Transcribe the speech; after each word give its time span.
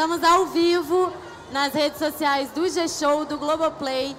estamos 0.00 0.24
ao 0.24 0.46
vivo 0.46 1.12
nas 1.52 1.74
redes 1.74 1.98
sociais 1.98 2.48
do 2.52 2.66
G-Show, 2.66 3.26
do 3.26 3.36
Globoplay 3.36 4.16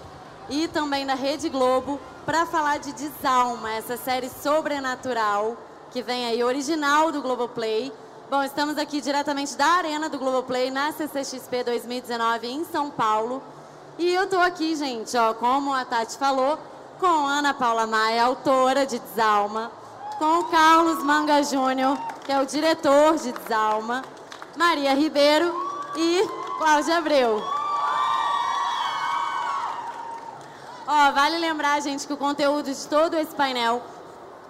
e 0.47 0.67
também 0.67 1.07
da 1.07 1.15
Rede 1.15 1.49
Globo 1.49 1.99
para 2.23 2.45
falar 2.45 2.77
de 2.77 2.93
Desalma, 2.93 3.73
essa 3.73 3.97
série 3.97 4.29
sobrenatural 4.29 5.57
que 5.89 6.03
vem 6.03 6.27
aí, 6.27 6.43
original 6.43 7.11
do 7.11 7.19
Globoplay. 7.19 7.91
Bom, 8.29 8.43
estamos 8.43 8.77
aqui 8.77 9.01
diretamente 9.01 9.57
da 9.57 9.65
Arena 9.65 10.07
do 10.07 10.19
Globoplay 10.19 10.69
na 10.69 10.91
CCXP 10.91 11.63
2019 11.63 12.47
em 12.47 12.63
São 12.63 12.91
Paulo. 12.91 13.41
E 13.97 14.07
eu 14.13 14.29
tô 14.29 14.37
aqui, 14.37 14.75
gente, 14.75 15.17
ó, 15.17 15.33
como 15.33 15.73
a 15.73 15.83
Tati 15.83 16.15
falou, 16.15 16.59
com 16.99 17.25
Ana 17.25 17.55
Paula 17.55 17.87
Maia, 17.87 18.25
autora 18.25 18.85
de 18.85 18.99
Desalma, 18.99 19.71
com 20.19 20.41
o 20.41 20.43
Carlos 20.43 21.03
Manga 21.03 21.41
Júnior, 21.41 21.97
que 22.23 22.31
é 22.31 22.39
o 22.39 22.45
diretor 22.45 23.17
de 23.17 23.31
Desalma, 23.31 24.03
Maria 24.55 24.93
Ribeiro 24.93 25.70
e 25.95 26.27
Cláudia 26.57 26.97
Abreu. 26.97 27.43
Ó, 30.87 31.11
vale 31.11 31.37
lembrar, 31.37 31.81
gente, 31.81 32.05
que 32.05 32.13
o 32.13 32.17
conteúdo 32.17 32.65
de 32.65 32.87
todo 32.87 33.15
esse 33.15 33.33
painel 33.33 33.81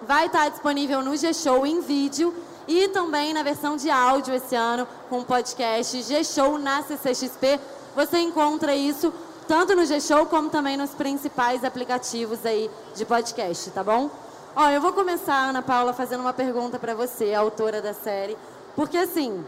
vai 0.02 0.26
estar 0.26 0.50
disponível 0.50 1.02
no 1.02 1.16
G-Show 1.16 1.66
em 1.66 1.82
vídeo 1.82 2.34
e 2.68 2.88
também 2.88 3.34
na 3.34 3.44
versão 3.44 3.76
de 3.76 3.90
áudio 3.90 4.34
esse 4.34 4.56
ano 4.56 4.88
com 5.10 5.20
o 5.20 5.26
podcast 5.26 6.02
G-Show 6.02 6.58
na 6.58 6.82
CCXP. 6.82 7.60
Você 7.96 8.20
encontra 8.20 8.74
isso 8.74 9.14
tanto 9.48 9.76
no 9.76 9.86
G-Show 9.86 10.26
como 10.28 10.50
também 10.50 10.78
nos 10.78 10.92
principais 10.92 11.64
aplicativos 11.64 12.46
aí 12.46 12.72
de 12.96 13.06
podcast, 13.06 13.70
tá 13.72 13.84
bom? 13.84 14.10
Ó, 14.56 14.70
eu 14.70 14.82
vou 14.82 14.94
começar, 14.94 15.50
Ana 15.50 15.62
Paula, 15.62 15.94
fazendo 15.94 16.22
uma 16.22 16.34
pergunta 16.34 16.80
para 16.80 16.96
você, 16.96 17.34
autora 17.34 17.82
da 17.82 17.94
série, 17.94 18.38
porque 18.76 18.98
assim, 18.98 19.46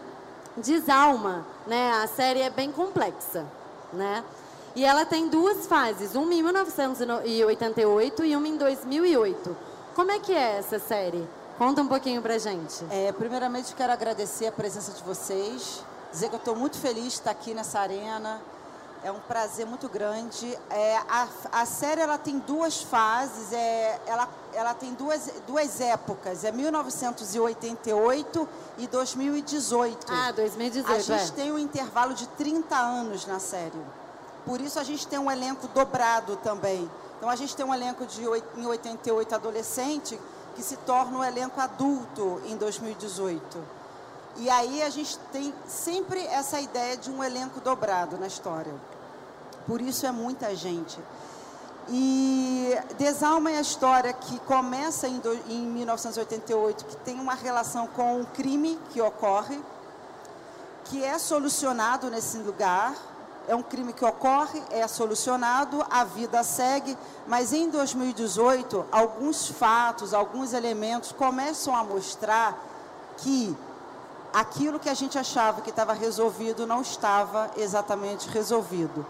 Desalma, 0.56 1.46
né, 1.68 1.92
a 2.04 2.08
série 2.08 2.42
é 2.42 2.50
bem 2.50 2.72
complexa, 2.72 3.46
né? 3.92 4.24
E 4.76 4.84
ela 4.84 5.06
tem 5.06 5.28
duas 5.30 5.68
fases, 5.68 6.16
uma 6.16 6.34
em 6.34 6.42
1988 6.42 8.26
e 8.26 8.36
uma 8.36 8.48
em 8.48 8.58
2008. 8.58 9.56
Como 9.96 10.12
é 10.12 10.20
que 10.20 10.34
é 10.34 10.58
essa 10.58 10.80
série? 10.80 11.28
Conta 11.58 11.84
um 11.84 11.88
pouquinho 11.88 12.22
pra 12.22 12.40
gente. 12.40 12.84
É, 12.90 13.12
primeiramente, 13.12 13.76
quero 13.76 13.94
agradecer 13.94 14.48
a 14.48 14.52
presença 14.52 14.92
de 14.92 15.04
vocês, 15.04 15.84
dizer 16.12 16.30
que 16.30 16.36
eu 16.36 16.40
estou 16.40 16.56
muito 16.56 16.78
feliz 16.78 17.04
de 17.04 17.10
estar 17.10 17.30
aqui 17.30 17.54
nessa 17.54 17.80
arena. 17.80 18.42
É 19.04 19.12
um 19.12 19.20
prazer 19.20 19.66
muito 19.66 19.90
grande. 19.90 20.58
É, 20.70 20.98
a, 21.10 21.28
a 21.52 21.66
série 21.66 22.00
ela 22.00 22.18
tem 22.18 22.40
duas 22.40 22.82
fases, 22.82 23.52
é, 23.52 24.00
ela, 24.06 24.30
ela 24.54 24.74
tem 24.74 24.94
duas, 24.94 25.30
duas 25.46 25.82
épocas, 25.82 26.46
é 26.46 26.52
1988 26.54 28.48
e 28.78 28.88
2018. 28.88 30.08
Ah, 30.10 30.32
2018. 30.32 30.96
A 30.96 31.00
gente 31.00 31.32
é. 31.32 31.36
tem 31.36 31.52
um 31.52 31.60
intervalo 31.60 32.14
de 32.14 32.26
30 32.30 32.78
anos 32.78 33.26
na 33.26 33.40
série. 33.40 33.82
Por 34.46 34.62
isso 34.62 34.80
a 34.80 34.84
gente 34.84 35.06
tem 35.06 35.20
um 35.20 35.30
elenco 35.30 35.68
dobrado 35.68 36.38
também. 36.38 36.90
Então 37.18 37.30
a 37.30 37.36
gente 37.36 37.56
tem 37.56 37.66
um 37.66 37.74
elenco 37.74 38.06
de 38.06 38.22
em 38.58 38.66
88 38.66 39.36
adolescente 39.36 40.20
que 40.56 40.62
se 40.62 40.78
torna 40.78 41.18
um 41.20 41.24
elenco 41.24 41.60
adulto 41.60 42.42
em 42.46 42.56
2018. 42.56 43.84
E 44.38 44.50
aí 44.50 44.82
a 44.82 44.90
gente 44.90 45.18
tem 45.32 45.54
sempre 45.68 46.20
essa 46.26 46.60
ideia 46.60 46.98
de 46.98 47.12
um 47.12 47.24
elenco 47.24 47.60
dobrado 47.60 48.18
na 48.18 48.28
história. 48.28 48.74
Por 49.68 49.82
isso 49.82 50.06
é 50.06 50.12
muita 50.12 50.56
gente. 50.56 51.00
E 51.90 52.78
Desalma 52.98 53.52
é 53.52 53.58
a 53.58 53.62
história 53.62 54.14
que 54.14 54.40
começa 54.42 55.08
em, 55.08 55.22
em 55.50 55.66
1988, 55.66 56.86
que 56.86 56.96
tem 56.98 57.20
uma 57.20 57.34
relação 57.34 57.88
com 57.88 58.22
um 58.22 58.26
crime 58.26 58.80
que 58.92 59.02
ocorre, 59.02 59.60
que 60.86 61.04
é 61.04 61.18
solucionado 61.18 62.10
nesse 62.10 62.38
lugar, 62.38 62.94
é 63.48 63.56
um 63.56 63.62
crime 63.62 63.92
que 63.92 64.06
ocorre, 64.06 64.62
é 64.70 64.88
solucionado, 64.88 65.86
a 65.90 66.06
vida 66.06 66.42
segue, 66.44 66.98
mas 67.28 67.52
em 67.52 67.70
2018, 67.70 68.86
alguns 68.90 69.48
fatos, 69.48 70.14
alguns 70.14 70.54
elementos 70.54 71.12
começam 71.12 71.76
a 71.76 71.84
mostrar 71.84 72.58
que 73.18 73.56
aquilo 74.34 74.80
que 74.80 74.90
a 74.90 74.94
gente 74.94 75.18
achava 75.18 75.62
que 75.62 75.70
estava 75.70 75.94
resolvido 75.94 76.66
não 76.66 76.82
estava 76.82 77.52
exatamente 77.58 78.30
resolvido. 78.30 79.06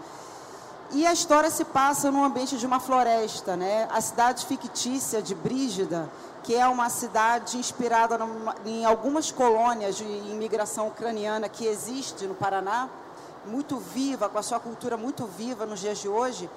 E 0.92 1.06
a 1.06 1.12
história 1.12 1.50
se 1.50 1.64
passa 1.64 2.10
no 2.10 2.22
ambiente 2.22 2.56
de 2.56 2.66
uma 2.66 2.78
floresta, 2.78 3.56
né? 3.56 3.88
A 3.90 4.00
cidade 4.00 4.46
fictícia 4.46 5.20
de 5.20 5.34
Brígida, 5.34 6.08
que 6.42 6.54
é 6.54 6.66
uma 6.68 6.88
cidade 6.90 7.56
inspirada 7.56 8.18
numa, 8.18 8.54
em 8.64 8.84
algumas 8.84 9.30
colônias 9.30 9.96
de 9.96 10.04
imigração 10.04 10.88
ucraniana 10.88 11.48
que 11.48 11.66
existe 11.66 12.26
no 12.26 12.34
Paraná, 12.34 12.88
muito 13.46 13.78
viva, 13.78 14.28
com 14.28 14.38
a 14.38 14.42
sua 14.42 14.60
cultura 14.60 14.96
muito 14.96 15.26
viva 15.26 15.66
nos 15.66 15.80
dias 15.80 15.98
de 15.98 16.08
hoje, 16.08 16.48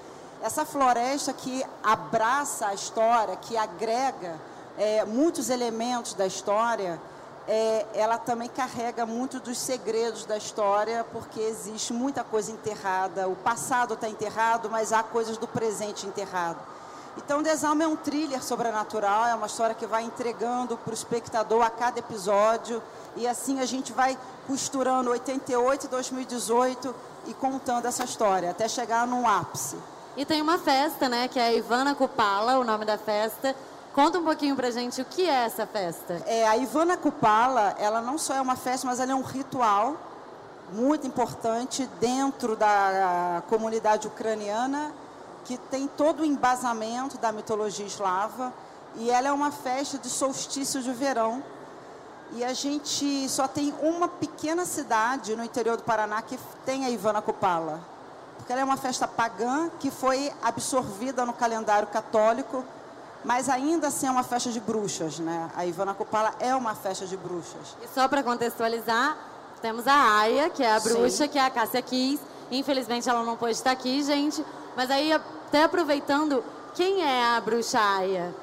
essa 0.42 0.66
floresta 0.66 1.34
que 1.34 1.66
abraça 1.84 2.68
a 2.68 2.74
história, 2.74 3.36
que 3.38 3.58
agrega 3.58 4.36
é, 4.78 5.04
muitos 5.04 5.50
elementos 5.50 6.14
da 6.14 6.28
história, 6.28 7.00
é, 7.48 7.86
ela 7.94 8.18
também 8.18 8.50
carrega 8.50 9.06
muito 9.06 9.40
dos 9.40 9.58
segredos 9.58 10.26
da 10.26 10.36
história, 10.36 11.06
porque 11.14 11.40
existe 11.40 11.94
muita 11.94 12.24
coisa 12.24 12.52
enterrada. 12.52 13.28
O 13.28 13.36
passado 13.36 13.94
está 13.94 14.10
enterrado, 14.10 14.70
mas 14.70 14.92
há 14.92 15.02
coisas 15.02 15.38
do 15.38 15.48
presente 15.48 16.06
enterrado. 16.06 16.60
Então, 17.18 17.42
Desalma 17.42 17.84
é 17.84 17.88
um 17.88 17.96
thriller 17.96 18.44
sobrenatural, 18.44 19.26
é 19.26 19.34
uma 19.34 19.48
história 19.48 19.74
que 19.74 19.88
vai 19.88 20.04
entregando 20.04 20.78
para 20.78 20.92
o 20.92 20.94
espectador 20.94 21.64
a 21.64 21.70
cada 21.70 22.00
episódio. 22.00 22.84
E 23.16 23.26
assim 23.26 23.60
a 23.60 23.66
gente 23.66 23.92
vai 23.92 24.18
costurando 24.46 25.10
88 25.10 25.86
e 25.86 25.90
2018 25.90 26.96
e 27.28 27.34
contando 27.34 27.86
essa 27.86 28.04
história, 28.04 28.52
até 28.52 28.68
chegar 28.68 29.08
num 29.08 29.28
ápice. 29.28 29.78
E 30.16 30.26
tem 30.26 30.42
uma 30.42 30.58
festa, 30.58 31.10
né, 31.10 31.28
que 31.28 31.40
é 31.40 31.48
a 31.48 31.54
Ivana 31.54 31.96
Kupala, 31.96 32.60
o 32.60 32.64
nome 32.64 32.86
da 32.86 32.98
festa. 32.98 33.56
Conta 33.98 34.20
um 34.20 34.24
pouquinho 34.24 34.56
pra 34.56 34.70
gente 34.70 35.02
o 35.02 35.06
que 35.06 35.28
é 35.28 35.46
essa 35.46 35.66
festa. 35.66 36.22
É, 36.28 36.48
a 36.48 36.56
Ivana 36.56 36.96
Kupala, 36.96 37.76
ela 37.80 38.00
não 38.00 38.16
só 38.16 38.36
é 38.36 38.40
uma 38.40 38.56
festa, 38.56 38.86
mas 38.86 39.00
ela 39.00 39.12
é 39.12 39.16
um 39.16 39.24
ritual 39.24 39.98
muito 40.72 41.08
importante 41.08 41.90
dentro 42.00 42.56
da 42.56 43.42
comunidade 43.50 44.06
ucraniana 44.06 44.92
que 45.46 45.58
tem 45.58 45.88
todo 45.88 46.20
o 46.20 46.26
embasamento 46.26 47.18
da 47.18 47.32
mitologia 47.32 47.88
eslava 47.88 48.54
e 48.98 49.10
ela 49.10 49.30
é 49.30 49.32
uma 49.32 49.50
festa 49.50 49.98
de 49.98 50.12
solstício 50.12 50.80
de 50.84 50.92
verão. 50.92 51.44
E 52.34 52.46
a 52.46 52.54
gente 52.54 53.28
só 53.28 53.48
tem 53.48 53.74
uma 53.82 54.08
pequena 54.08 54.64
cidade 54.68 55.36
no 55.36 55.44
interior 55.44 55.76
do 55.76 55.82
Paraná 55.82 56.22
que 56.22 56.38
tem 56.64 56.86
a 56.86 56.90
Ivana 56.92 57.20
Kupala. 57.20 57.82
Porque 58.38 58.52
ela 58.52 58.62
é 58.62 58.64
uma 58.64 58.78
festa 58.78 59.08
pagã 59.08 59.72
que 59.80 59.90
foi 59.90 60.32
absorvida 60.44 61.26
no 61.26 61.34
calendário 61.34 61.88
católico, 61.88 62.64
mas 63.24 63.50
ainda 63.50 63.88
assim 63.88 64.08
é 64.08 64.12
uma 64.12 64.24
festa 64.24 64.52
de 64.52 64.60
bruxas, 64.60 65.20
né? 65.20 65.50
A 65.56 65.66
Ivana 65.66 65.94
Kupala 65.94 66.34
é 66.40 66.56
uma 66.56 66.76
festa 66.76 67.06
de 67.06 67.18
bruxas. 67.18 67.76
E 67.84 67.88
só 67.94 68.08
para 68.08 68.24
contextualizar, 68.24 69.18
temos 69.62 69.88
a 69.88 70.20
Aya, 70.20 70.50
que 70.50 70.64
é 70.64 70.74
a 70.74 70.80
bruxa, 70.80 71.26
Sim. 71.26 71.28
que 71.28 71.38
é 71.40 71.46
a 71.46 71.50
Cássia 71.50 71.82
Kiss. 71.82 72.22
Infelizmente 72.52 73.10
ela 73.10 73.24
não 73.24 73.36
pôde 73.36 73.54
estar 73.54 73.72
aqui, 73.72 74.04
gente. 74.04 74.46
Mas 74.76 74.90
aí 74.92 75.12
até 75.12 75.64
aproveitando, 75.64 76.44
quem 76.74 77.04
é 77.04 77.36
a 77.36 77.42
bruxa 77.42 77.80
Aya? 77.80 78.34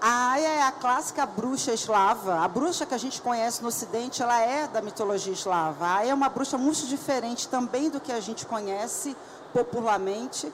A 0.00 0.32
Aya 0.32 0.48
é 0.48 0.62
a 0.62 0.72
clássica 0.72 1.24
bruxa 1.24 1.72
eslava. 1.72 2.40
A 2.40 2.48
bruxa 2.48 2.84
que 2.84 2.94
a 2.94 2.98
gente 2.98 3.22
conhece 3.22 3.62
no 3.62 3.68
Ocidente, 3.68 4.22
ela 4.22 4.38
é 4.40 4.66
da 4.66 4.82
mitologia 4.82 5.32
eslava. 5.32 5.86
A 5.86 5.96
Aya 5.98 6.10
é 6.10 6.14
uma 6.14 6.28
bruxa 6.28 6.58
muito 6.58 6.86
diferente 6.86 7.48
também 7.48 7.88
do 7.88 7.98
que 7.98 8.12
a 8.12 8.20
gente 8.20 8.44
conhece 8.44 9.16
popularmente. 9.54 10.52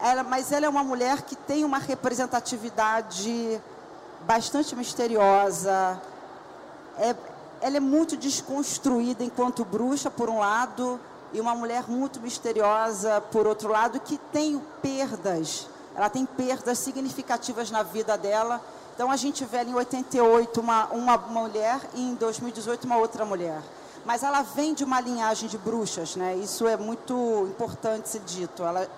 Ela, 0.00 0.22
mas 0.22 0.52
ela 0.52 0.66
é 0.66 0.68
uma 0.68 0.84
mulher 0.84 1.22
que 1.22 1.34
tem 1.34 1.64
uma 1.64 1.78
representatividade 1.78 3.60
bastante 4.26 4.76
misteriosa. 4.76 6.00
É, 6.98 7.14
ela 7.60 7.76
é 7.76 7.80
muito 7.80 8.16
desconstruída 8.16 9.24
enquanto 9.24 9.64
bruxa, 9.64 10.10
por 10.10 10.28
um 10.28 10.38
lado, 10.38 11.00
e 11.32 11.40
uma 11.40 11.54
mulher 11.54 11.84
muito 11.88 12.20
misteriosa, 12.20 13.20
por 13.20 13.46
outro 13.46 13.70
lado, 13.70 14.00
que 14.00 14.18
tem 14.32 14.62
perdas. 14.80 15.68
Ela 15.94 16.08
tem 16.08 16.24
perdas 16.24 16.78
significativas 16.78 17.70
na 17.70 17.82
vida 17.82 18.16
dela. 18.16 18.60
Então 18.94 19.10
a 19.10 19.16
gente 19.16 19.44
vê 19.44 19.62
em 19.62 19.74
88 19.74 20.60
uma, 20.60 20.86
uma 20.86 21.16
mulher 21.18 21.80
e 21.94 22.00
em 22.00 22.14
2018 22.14 22.84
uma 22.84 22.96
outra 22.96 23.24
mulher. 23.24 23.60
Mas 24.04 24.22
ela 24.22 24.42
vem 24.42 24.74
de 24.74 24.84
uma 24.84 25.00
linhagem 25.00 25.48
de 25.48 25.58
bruxas, 25.58 26.16
né? 26.16 26.34
Isso 26.36 26.66
é 26.66 26.76
muito 26.76 27.46
importante 27.50 28.08
ser 28.08 28.20
dito. 28.20 28.62
Ela 28.62 28.88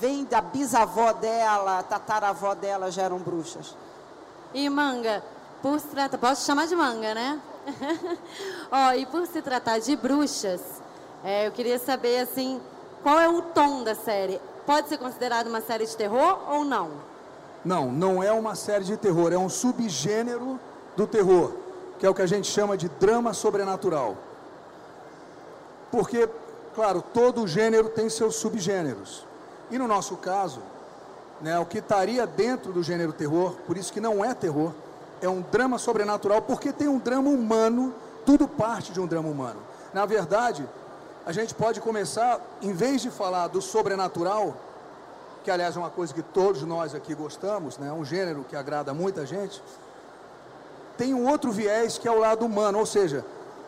vem 0.00 0.24
da 0.24 0.40
bisavó 0.40 1.12
dela, 1.12 1.82
tataravó 1.82 2.54
dela 2.54 2.90
já 2.90 3.02
eram 3.02 3.18
bruxas. 3.18 3.76
E 4.54 4.68
manga, 4.68 5.22
por 5.60 5.78
se 5.80 5.88
tratar, 5.88 6.18
posso 6.18 6.44
chamar 6.44 6.66
de 6.66 6.76
manga, 6.76 7.14
né? 7.14 7.40
Ó, 8.70 8.88
oh, 8.88 8.92
e 8.94 9.06
por 9.06 9.26
se 9.26 9.40
tratar 9.40 9.78
de 9.78 9.94
bruxas, 9.96 10.60
é, 11.24 11.46
eu 11.46 11.52
queria 11.52 11.78
saber, 11.78 12.18
assim, 12.18 12.60
qual 13.02 13.18
é 13.18 13.28
o 13.28 13.42
tom 13.42 13.82
da 13.82 13.94
série? 13.94 14.40
Pode 14.66 14.88
ser 14.88 14.98
considerado 14.98 15.46
uma 15.46 15.60
série 15.60 15.86
de 15.86 15.96
terror 15.96 16.38
ou 16.48 16.64
não? 16.64 16.90
Não, 17.64 17.92
não 17.92 18.22
é 18.22 18.32
uma 18.32 18.54
série 18.54 18.84
de 18.84 18.96
terror, 18.96 19.32
é 19.32 19.38
um 19.38 19.48
subgênero 19.48 20.58
do 20.96 21.06
terror, 21.06 21.52
que 21.98 22.06
é 22.06 22.10
o 22.10 22.14
que 22.14 22.22
a 22.22 22.26
gente 22.26 22.48
chama 22.48 22.76
de 22.76 22.88
drama 22.88 23.32
sobrenatural. 23.32 24.16
Porque 25.90 26.28
claro, 26.74 27.02
todo 27.02 27.46
gênero 27.46 27.88
tem 27.88 28.08
seus 28.08 28.36
subgêneros. 28.36 29.26
E 29.72 29.78
no 29.78 29.88
nosso 29.88 30.18
caso, 30.18 30.60
né, 31.40 31.58
o 31.58 31.64
que 31.64 31.78
estaria 31.78 32.26
dentro 32.26 32.74
do 32.74 32.82
gênero 32.82 33.10
terror, 33.12 33.56
por 33.66 33.78
isso 33.78 33.90
que 33.90 34.00
não 34.00 34.22
é 34.22 34.34
terror, 34.34 34.70
é 35.22 35.28
um 35.28 35.40
drama 35.40 35.78
sobrenatural, 35.78 36.42
porque 36.42 36.70
tem 36.72 36.88
um 36.88 36.98
drama 36.98 37.30
humano, 37.30 37.94
tudo 38.26 38.46
parte 38.46 38.92
de 38.92 39.00
um 39.00 39.06
drama 39.06 39.30
humano. 39.30 39.60
Na 39.94 40.04
verdade, 40.04 40.68
a 41.24 41.32
gente 41.32 41.54
pode 41.54 41.80
começar, 41.80 42.38
em 42.60 42.74
vez 42.74 43.00
de 43.00 43.10
falar 43.10 43.48
do 43.48 43.62
sobrenatural, 43.62 44.54
que 45.42 45.50
aliás 45.50 45.74
é 45.74 45.78
uma 45.78 45.90
coisa 45.90 46.12
que 46.12 46.22
todos 46.22 46.62
nós 46.64 46.94
aqui 46.94 47.14
gostamos, 47.14 47.78
né, 47.78 47.90
um 47.90 48.04
gênero 48.04 48.44
que 48.44 48.54
agrada 48.54 48.92
muita 48.92 49.24
gente, 49.24 49.62
tem 50.98 51.14
um 51.14 51.26
outro 51.26 51.50
viés 51.50 51.96
que 51.96 52.06
é 52.06 52.10
o 52.10 52.18
lado 52.18 52.44
humano, 52.44 52.78
ou 52.78 52.84
seja, 52.84 53.24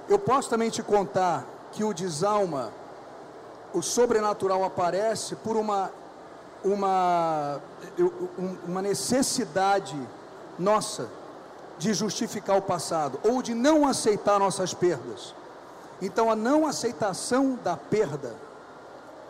eu 0.07 0.19
posso 0.19 0.51
também 0.51 0.69
te 0.69 0.83
contar 0.83 1.47
que 1.73 1.83
o 1.83 1.95
desalma, 1.95 2.71
o 3.75 3.83
sobrenatural 3.83 4.65
aparece 4.65 5.35
por 5.35 5.57
uma, 5.57 5.91
uma, 6.65 7.61
uma 8.67 8.81
necessidade 8.81 9.99
nossa 10.59 11.09
de 11.77 11.93
justificar 11.93 12.57
o 12.57 12.63
passado 12.63 13.19
ou 13.25 13.43
de 13.43 13.53
não 13.53 13.87
aceitar 13.87 14.39
nossas 14.39 14.73
perdas. 14.73 15.35
Então, 16.01 16.31
a 16.31 16.37
não 16.37 16.67
aceitação 16.67 17.59
da 17.65 17.77
perda 17.77 18.35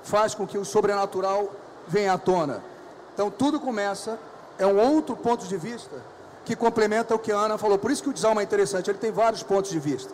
faz 0.03 0.35
com 0.35 0.47
que 0.47 0.59
o 0.59 0.65
sobrenatural 0.65 1.51
venha 1.89 2.13
à 2.13 2.19
tona. 2.19 2.63
Então, 3.15 3.31
tudo 3.31 3.59
começa, 3.59 4.19
é 4.59 4.67
um 4.67 4.79
outro 4.79 5.17
ponto 5.17 5.47
de 5.47 5.57
vista 5.57 5.97
que 6.45 6.55
complementa 6.55 7.15
o 7.15 7.19
que 7.19 7.33
a 7.33 7.37
Ana 7.37 7.57
falou. 7.57 7.79
Por 7.79 7.91
isso 7.91 8.03
que 8.03 8.11
o 8.11 8.13
desalma 8.13 8.43
é 8.43 8.45
interessante, 8.45 8.91
ele 8.91 8.99
tem 8.99 9.11
vários 9.11 9.43
pontos 9.43 9.71
de 9.71 9.79
vista. 9.79 10.13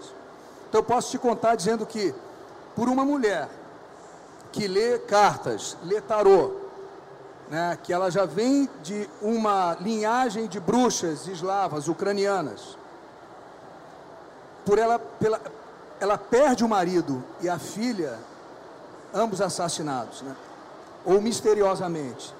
Então, 0.68 0.80
eu 0.80 0.84
posso 0.84 1.10
te 1.10 1.18
contar 1.18 1.56
dizendo 1.56 1.84
que, 1.84 2.14
por 2.76 2.88
uma 2.88 3.04
mulher 3.04 3.48
que 4.52 4.66
lê 4.66 4.98
cartas, 4.98 5.76
lê 5.84 6.00
tarô, 6.00 6.52
né, 7.48 7.76
que 7.82 7.92
ela 7.92 8.10
já 8.10 8.24
vem 8.24 8.68
de 8.82 9.08
uma 9.20 9.76
linhagem 9.80 10.46
de 10.46 10.60
bruxas 10.60 11.26
eslavas, 11.26 11.88
ucranianas, 11.88 12.78
por 14.64 14.78
ela, 14.78 14.98
pela, 14.98 15.40
ela 15.98 16.16
perde 16.16 16.64
o 16.64 16.68
marido 16.68 17.24
e 17.40 17.48
a 17.48 17.58
filha, 17.58 18.18
ambos 19.12 19.40
assassinados, 19.40 20.22
né? 20.22 20.36
ou 21.04 21.20
misteriosamente. 21.20 22.34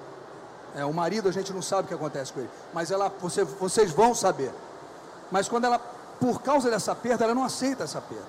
É, 0.75 0.85
o 0.85 0.93
marido 0.93 1.27
a 1.27 1.31
gente 1.31 1.51
não 1.51 1.61
sabe 1.61 1.83
o 1.83 1.87
que 1.87 1.93
acontece 1.93 2.31
com 2.31 2.39
ele, 2.39 2.49
mas 2.73 2.91
ela, 2.91 3.11
você, 3.19 3.43
vocês 3.43 3.91
vão 3.91 4.15
saber. 4.15 4.53
Mas 5.29 5.49
quando 5.49 5.65
ela, 5.65 5.79
por 6.19 6.41
causa 6.41 6.69
dessa 6.69 6.95
perda, 6.95 7.25
ela 7.25 7.35
não 7.35 7.43
aceita 7.43 7.83
essa 7.83 7.99
perda. 7.99 8.23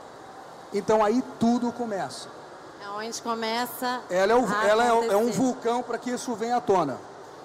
Então 0.73 1.05
aí 1.05 1.23
tudo 1.38 1.70
começa. 1.73 2.28
É 2.82 2.88
onde 2.88 3.23
começa. 3.23 4.00
Ela 4.11 4.32
é, 4.32 4.37
o, 4.37 4.52
ela 4.64 4.84
é, 4.84 5.06
é 5.12 5.17
um 5.17 5.31
vulcão 5.31 5.84
para 5.84 5.96
que 5.99 6.11
isso 6.11 6.34
venha 6.34 6.56
à 6.56 6.61
tona. 6.61 6.99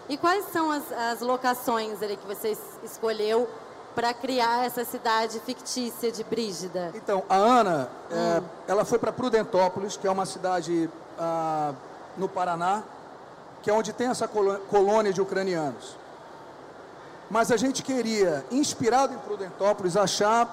E 0.09 0.17
quais 0.17 0.45
são 0.51 0.71
as, 0.71 0.91
as 0.91 1.21
locações 1.21 2.01
ali 2.01 2.17
que 2.17 2.25
você 2.25 2.57
escolheu 2.83 3.47
para 3.93 4.13
criar 4.15 4.65
essa 4.65 4.83
cidade 4.83 5.39
fictícia 5.41 6.11
de 6.11 6.23
Brígida? 6.23 6.91
Então, 6.95 7.23
a 7.29 7.35
Ana, 7.35 7.89
é, 8.09 8.15
hum. 8.15 8.17
é, 8.17 8.71
ela 8.71 8.83
foi 8.83 8.97
para 8.97 9.11
Prudentópolis, 9.11 9.95
que 9.95 10.07
é 10.07 10.11
uma 10.11 10.25
cidade 10.25 10.89
ah, 11.19 11.73
no 12.17 12.27
Paraná, 12.27 12.81
que 13.61 13.69
é 13.69 13.73
onde 13.73 13.93
tem 13.93 14.07
essa 14.07 14.27
colônia 14.27 15.13
de 15.13 15.21
ucranianos. 15.21 15.95
Mas 17.29 17.51
a 17.51 17.57
gente 17.57 17.83
queria, 17.83 18.43
inspirado 18.49 19.13
em 19.13 19.17
Prudentópolis, 19.19 19.97
achar 19.97 20.47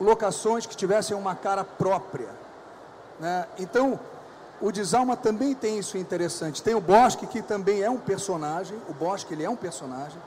locações 0.00 0.66
que 0.66 0.74
tivessem 0.74 1.16
uma 1.16 1.36
cara 1.36 1.62
própria. 1.62 2.39
Né? 3.20 3.46
Então, 3.58 4.00
o 4.60 4.72
Desalma 4.72 5.16
também 5.16 5.54
tem 5.54 5.78
isso 5.78 5.96
interessante. 5.96 6.62
Tem 6.62 6.74
o 6.74 6.80
Bosque, 6.80 7.26
que 7.26 7.42
também 7.42 7.82
é 7.82 7.90
um 7.90 7.98
personagem. 7.98 8.76
O 8.88 8.94
Bosque, 8.94 9.34
ele 9.34 9.44
é 9.44 9.50
um 9.50 9.56
personagem. 9.56 10.18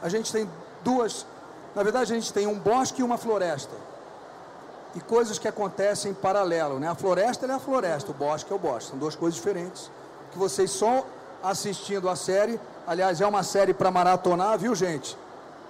A 0.00 0.08
gente 0.08 0.32
tem 0.32 0.48
duas... 0.82 1.26
Na 1.74 1.82
verdade, 1.82 2.12
a 2.12 2.14
gente 2.14 2.32
tem 2.32 2.46
um 2.46 2.58
bosque 2.58 3.02
e 3.02 3.04
uma 3.04 3.18
floresta. 3.18 3.74
E 4.94 5.00
coisas 5.00 5.38
que 5.38 5.46
acontecem 5.46 6.12
em 6.12 6.14
paralelo. 6.14 6.78
Né? 6.78 6.88
A 6.88 6.94
floresta 6.94 7.44
é 7.44 7.52
a 7.52 7.58
floresta, 7.58 8.12
o 8.12 8.14
bosque 8.14 8.50
é 8.50 8.56
o 8.56 8.58
bosque. 8.58 8.90
São 8.90 8.98
duas 8.98 9.14
coisas 9.14 9.34
diferentes. 9.34 9.90
Que 10.32 10.38
vocês 10.38 10.70
só 10.70 11.04
assistindo 11.42 12.08
a 12.08 12.16
série... 12.16 12.58
Aliás, 12.86 13.20
é 13.20 13.26
uma 13.26 13.42
série 13.42 13.74
para 13.74 13.90
maratonar, 13.90 14.56
viu, 14.58 14.74
gente? 14.74 15.18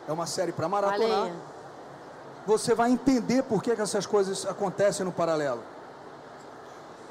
É 0.07 0.13
uma 0.13 0.27
série 0.27 0.53
para 0.53 0.69
maratonar. 0.69 1.21
Valeu. 1.21 1.35
Você 2.47 2.75
vai 2.75 2.91
entender 2.91 3.43
por 3.43 3.63
que, 3.63 3.75
que 3.75 3.83
essas 3.83 4.07
coisas 4.07 4.47
acontecem 4.47 5.05
no 5.05 5.11
paralelo. 5.11 5.63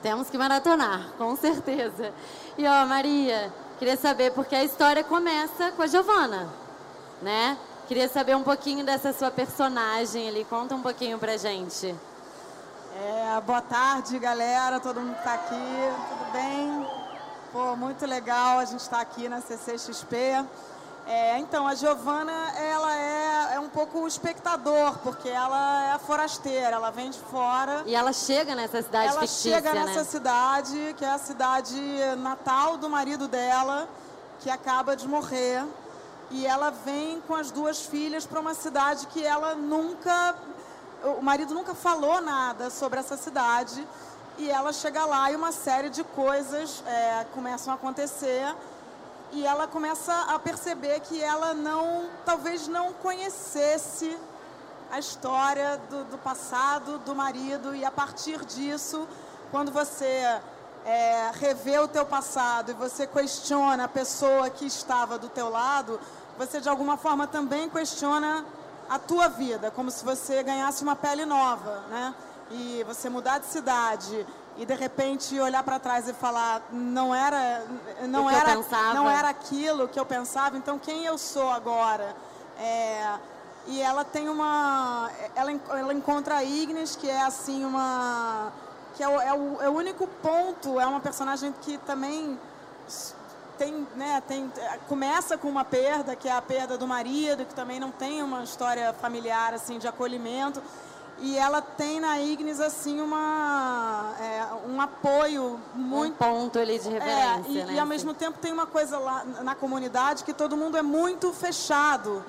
Temos 0.06 0.30
que 0.30 0.38
maratonar, 0.38 1.14
com 1.18 1.36
certeza. 1.36 2.14
E 2.60 2.68
ó, 2.68 2.86
Maria, 2.86 3.52
queria 3.80 3.98
saber 3.98 4.34
porque 4.34 4.56
a 4.56 4.64
história 4.64 5.04
começa 5.04 5.72
com 5.72 5.82
a 5.82 5.88
Giovana, 5.88 6.48
né? 7.24 7.58
Queria 7.88 8.08
saber 8.08 8.36
um 8.36 8.44
pouquinho 8.44 8.86
dessa 8.86 9.12
sua 9.12 9.32
personagem 9.32 10.30
ali. 10.30 10.46
Conta 10.46 10.76
um 10.76 10.82
pouquinho 10.84 11.18
pra 11.18 11.38
gente. 11.38 11.96
É, 12.96 13.42
boa 13.42 13.64
tarde, 13.64 14.20
galera. 14.20 14.80
Todo 14.80 15.02
mundo 15.02 15.16
que 15.16 15.24
tá 15.24 15.34
aqui. 15.34 15.56
Tudo 16.10 16.32
bem? 16.32 16.88
Pô, 17.52 17.76
muito 17.76 18.06
legal 18.06 18.60
a 18.60 18.66
gente 18.66 18.82
estar 18.82 18.98
tá 18.98 19.02
aqui 19.02 19.28
na 19.28 19.42
CCXP. 19.42 20.46
É, 21.08 21.40
então, 21.40 21.66
a 21.66 21.74
Giovana, 21.74 22.32
ela 22.60 22.96
é, 22.96 23.35
é 23.56 23.60
um 23.60 23.70
pouco 23.70 24.00
o 24.00 24.08
espectador, 24.08 24.98
porque 25.00 25.30
ela 25.30 25.94
é 25.94 25.98
forasteira, 25.98 26.76
ela 26.76 26.92
vem 26.92 27.10
de 27.10 27.20
fora. 27.20 27.84
E 27.86 27.96
ela 27.96 28.12
chega 28.12 28.54
nessa 28.54 28.82
cidade 28.82 29.08
ela 29.08 29.22
fictícia, 29.22 29.56
chega 29.56 29.74
né? 29.74 29.86
nessa 29.86 30.04
cidade, 30.04 30.96
que 30.98 31.06
é 31.06 31.10
a 31.10 31.18
cidade 31.18 31.80
natal 32.18 32.76
do 32.76 32.90
marido 32.90 33.30
dela, 33.30 33.88
que 34.42 34.50
acaba 34.50 34.94
de 34.94 35.08
morrer. 35.08 35.64
E 36.32 36.46
ela 36.46 36.70
vem 36.70 37.22
com 37.22 37.34
as 37.34 37.50
duas 37.50 37.86
filhas 37.86 38.26
para 38.26 38.42
uma 38.42 38.54
cidade 38.54 39.08
que 39.08 39.24
ela 39.24 39.56
nunca... 39.56 40.36
O 41.18 41.22
marido 41.22 41.54
nunca 41.54 41.74
falou 41.74 42.20
nada 42.20 42.70
sobre 42.70 43.00
essa 43.00 43.16
cidade. 43.16 43.88
E 44.38 44.50
ela 44.50 44.74
chega 44.74 45.06
lá 45.06 45.32
e 45.32 45.36
uma 45.36 45.54
série 45.54 45.90
de 45.90 46.04
coisas 46.04 46.84
é, 46.86 47.26
começam 47.34 47.72
a 47.72 47.78
acontecer 47.78 48.54
e 49.32 49.46
ela 49.46 49.68
começa 49.68 50.14
a 50.30 50.40
perceber 50.40 51.00
que 51.02 51.22
ela 51.22 51.54
não, 51.54 52.10
talvez 52.26 52.68
não 52.68 52.94
conhecesse 52.94 54.18
a 54.92 55.00
história 55.00 55.80
do, 55.90 56.04
do 56.06 56.18
passado 56.18 57.00
do 57.00 57.16
marido 57.16 57.76
e 57.76 57.84
a 57.84 57.92
partir 57.92 58.44
disso, 58.46 59.08
quando 59.52 59.72
você 59.72 60.40
é, 60.86 61.32
revê 61.34 61.80
o 61.80 61.88
teu 61.88 62.06
passado 62.06 62.72
e 62.72 62.74
você 62.74 63.08
questiona 63.08 63.86
a 63.86 63.88
pessoa 63.88 64.50
que 64.50 64.66
estava 64.66 65.18
do 65.18 65.28
teu 65.28 65.50
lado, 65.50 66.00
você 66.38 66.62
de 66.62 66.70
alguma 66.70 66.96
forma 66.98 67.28
também 67.28 67.70
questiona 67.70 68.46
a 68.90 69.00
tua 69.00 69.28
vida, 69.28 69.72
como 69.72 69.90
se 69.90 70.06
você 70.06 70.44
ganhasse 70.44 70.84
uma 70.84 70.96
pele 70.96 71.26
nova, 71.26 71.84
né? 71.90 72.14
E 72.52 72.84
você 72.86 73.10
mudar 73.10 73.40
de 73.40 73.48
cidade, 73.48 74.26
e 74.58 74.66
de 74.66 74.74
repente 74.74 75.40
olhar 75.40 75.64
para 75.64 75.80
trás 75.80 76.08
e 76.08 76.14
falar 76.14 76.62
não 76.72 77.14
era 77.14 77.66
não 78.08 78.30
era 78.30 78.56
não 78.94 79.10
era 79.10 79.30
aquilo 79.30 79.88
que 79.88 80.00
eu 80.00 80.06
pensava 80.06 80.58
então 80.58 80.80
quem 80.80 81.06
eu 81.06 81.18
sou 81.18 81.50
agora? 81.50 82.16
É, 82.58 83.16
e 83.68 83.82
ela 83.82 84.06
tem 84.06 84.30
uma 84.30 85.10
ela, 85.36 85.52
ela 85.52 85.94
encontra 85.94 86.38
a 86.38 86.44
Ignis 86.44 86.96
que 86.96 87.10
é 87.10 87.22
assim 87.22 87.66
uma 87.66 88.52
que 88.96 89.04
é 89.04 89.08
o, 89.10 89.20
é, 89.20 89.34
o, 89.34 89.62
é 89.62 89.70
o 89.70 89.74
único 89.74 90.08
ponto 90.08 90.80
é 90.80 90.86
uma 90.86 91.02
personagem 91.02 91.54
que 91.62 91.78
também 91.80 92.40
tem, 93.58 93.88
né, 93.96 94.22
tem, 94.28 94.52
começa 94.88 95.38
com 95.38 95.48
uma 95.48 95.64
perda, 95.64 96.14
que 96.14 96.28
é 96.28 96.32
a 96.32 96.42
perda 96.42 96.78
do 96.78 96.86
marido, 96.86 97.46
que 97.46 97.54
também 97.54 97.80
não 97.80 97.90
tem 97.90 98.22
uma 98.22 98.44
história 98.44 98.94
familiar 98.94 99.54
assim 99.54 99.80
de 99.80 99.88
acolhimento 99.88 100.62
e 101.20 101.38
ela 101.38 101.62
tem 101.62 102.00
na 102.00 102.20
Ignis 102.20 102.60
assim 102.60 103.00
uma 103.00 104.14
é, 104.20 104.68
um 104.68 104.82
apoio 104.82 105.60
muito 105.74 106.14
um 106.14 106.18
ponto 106.18 106.60
ali 106.60 106.78
de 106.78 106.90
referência 106.90 107.48
é, 107.48 107.52
e, 107.52 107.64
né? 107.66 107.74
e 107.74 107.80
ao 107.80 107.86
mesmo 107.86 108.14
tempo 108.14 108.38
tem 108.40 108.52
uma 108.52 108.66
coisa 108.66 108.98
lá 109.00 109.24
na 109.44 109.56
comunidade 109.56 110.24
que 110.24 110.34
todo 110.34 110.58
mundo 110.58 110.78
é 110.78 110.82
muito 110.82 111.32
fechado 111.32 112.24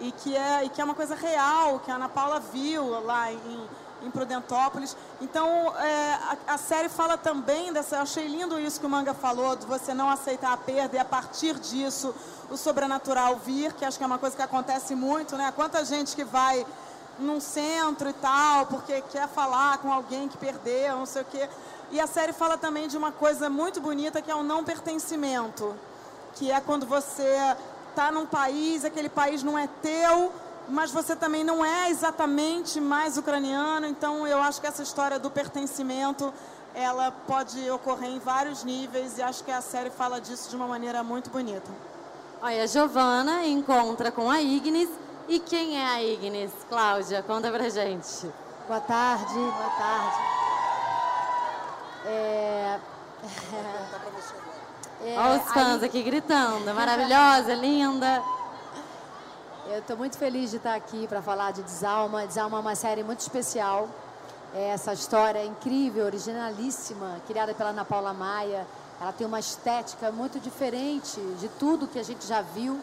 e 0.00 0.12
que 0.12 0.36
é 0.36 0.64
e 0.64 0.68
que 0.68 0.80
é 0.80 0.84
uma 0.84 0.94
coisa 0.94 1.14
real 1.14 1.80
que 1.80 1.90
a 1.90 1.94
Ana 1.94 2.10
Paula 2.10 2.38
viu 2.38 3.00
lá 3.00 3.32
em, 3.32 3.68
em 4.02 4.10
Prudentópolis 4.10 4.94
então 5.22 5.74
é, 5.78 6.14
a, 6.14 6.36
a, 6.54 6.58
série 6.58 6.90
fala 6.90 7.16
também 7.16 7.72
dessa 7.72 7.96
eu 7.96 8.02
achei 8.02 8.28
lindo 8.28 8.60
isso 8.60 8.78
que 8.78 8.84
o 8.84 8.90
manga 8.90 9.14
falou 9.14 9.56
de 9.56 9.64
você 9.64 9.94
não 9.94 10.10
aceitar 10.10 10.52
a 10.52 10.58
perda 10.58 10.96
e 10.96 10.98
a 10.98 11.04
partir 11.06 11.58
disso 11.58 12.14
o 12.50 12.56
sobrenatural 12.58 13.36
vir 13.36 13.72
que 13.72 13.84
acho 13.84 13.96
que 13.96 14.04
é 14.04 14.06
uma 14.06 14.18
coisa 14.18 14.36
que 14.36 14.42
acontece 14.42 14.94
muito 14.94 15.38
né 15.38 15.50
quanta 15.56 15.82
gente 15.86 16.14
que 16.14 16.22
vai 16.22 16.66
num 17.18 17.40
centro 17.40 18.08
e 18.08 18.12
tal, 18.14 18.66
porque 18.66 19.00
quer 19.10 19.28
falar 19.28 19.78
com 19.78 19.92
alguém 19.92 20.28
que 20.28 20.36
perdeu, 20.36 20.96
não 20.96 21.06
sei 21.06 21.22
o 21.22 21.24
quê. 21.24 21.48
E 21.90 22.00
a 22.00 22.06
série 22.06 22.32
fala 22.32 22.58
também 22.58 22.88
de 22.88 22.96
uma 22.96 23.12
coisa 23.12 23.48
muito 23.48 23.80
bonita 23.80 24.20
que 24.20 24.30
é 24.30 24.34
o 24.34 24.42
não 24.42 24.64
pertencimento, 24.64 25.74
que 26.34 26.50
é 26.50 26.60
quando 26.60 26.86
você 26.86 27.36
está 27.90 28.10
num 28.10 28.26
país, 28.26 28.84
aquele 28.84 29.08
país 29.08 29.42
não 29.42 29.58
é 29.58 29.68
teu, 29.80 30.32
mas 30.68 30.90
você 30.90 31.14
também 31.14 31.44
não 31.44 31.64
é 31.64 31.90
exatamente 31.90 32.80
mais 32.80 33.16
ucraniano. 33.16 33.86
Então 33.86 34.26
eu 34.26 34.40
acho 34.42 34.60
que 34.60 34.66
essa 34.66 34.82
história 34.82 35.18
do 35.18 35.30
pertencimento 35.30 36.32
ela 36.74 37.10
pode 37.10 37.70
ocorrer 37.70 38.10
em 38.10 38.18
vários 38.18 38.62
níveis 38.62 39.16
e 39.16 39.22
acho 39.22 39.42
que 39.42 39.50
a 39.50 39.62
série 39.62 39.88
fala 39.88 40.20
disso 40.20 40.50
de 40.50 40.56
uma 40.56 40.66
maneira 40.66 41.02
muito 41.02 41.30
bonita. 41.30 41.70
Olha, 42.42 42.64
a 42.64 42.66
Giovana 42.66 43.46
encontra 43.46 44.12
com 44.12 44.30
a 44.30 44.42
Ignis. 44.42 44.90
E 45.28 45.40
quem 45.40 45.76
é 45.76 45.84
a 45.84 46.02
Ignis? 46.02 46.52
Cláudia, 46.68 47.22
conta 47.22 47.50
pra 47.50 47.68
gente. 47.68 48.30
Boa 48.68 48.80
tarde, 48.80 49.34
boa 49.34 49.70
tarde. 49.78 50.16
É... 52.06 52.80
É, 54.98 55.18
Olha 55.18 55.42
os 55.42 55.52
fãs 55.52 55.82
aqui 55.82 56.02
gritando. 56.02 56.72
Maravilhosa, 56.74 57.52
linda. 57.54 58.22
Eu 59.68 59.80
estou 59.80 59.96
muito 59.96 60.16
feliz 60.16 60.50
de 60.50 60.56
estar 60.56 60.74
aqui 60.74 61.06
para 61.06 61.20
falar 61.20 61.52
de 61.52 61.62
Desalma. 61.62 62.26
Desalma 62.26 62.56
é 62.56 62.60
uma 62.60 62.74
série 62.74 63.02
muito 63.02 63.20
especial. 63.20 63.88
É 64.54 64.68
essa 64.68 64.94
história 64.94 65.44
incrível, 65.44 66.06
originalíssima, 66.06 67.20
criada 67.26 67.52
pela 67.52 67.70
Ana 67.70 67.84
Paula 67.84 68.14
Maia. 68.14 68.66
Ela 68.98 69.12
tem 69.12 69.26
uma 69.26 69.38
estética 69.38 70.10
muito 70.10 70.40
diferente 70.40 71.20
de 71.38 71.48
tudo 71.58 71.86
que 71.86 71.98
a 71.98 72.02
gente 72.02 72.26
já 72.26 72.40
viu. 72.40 72.80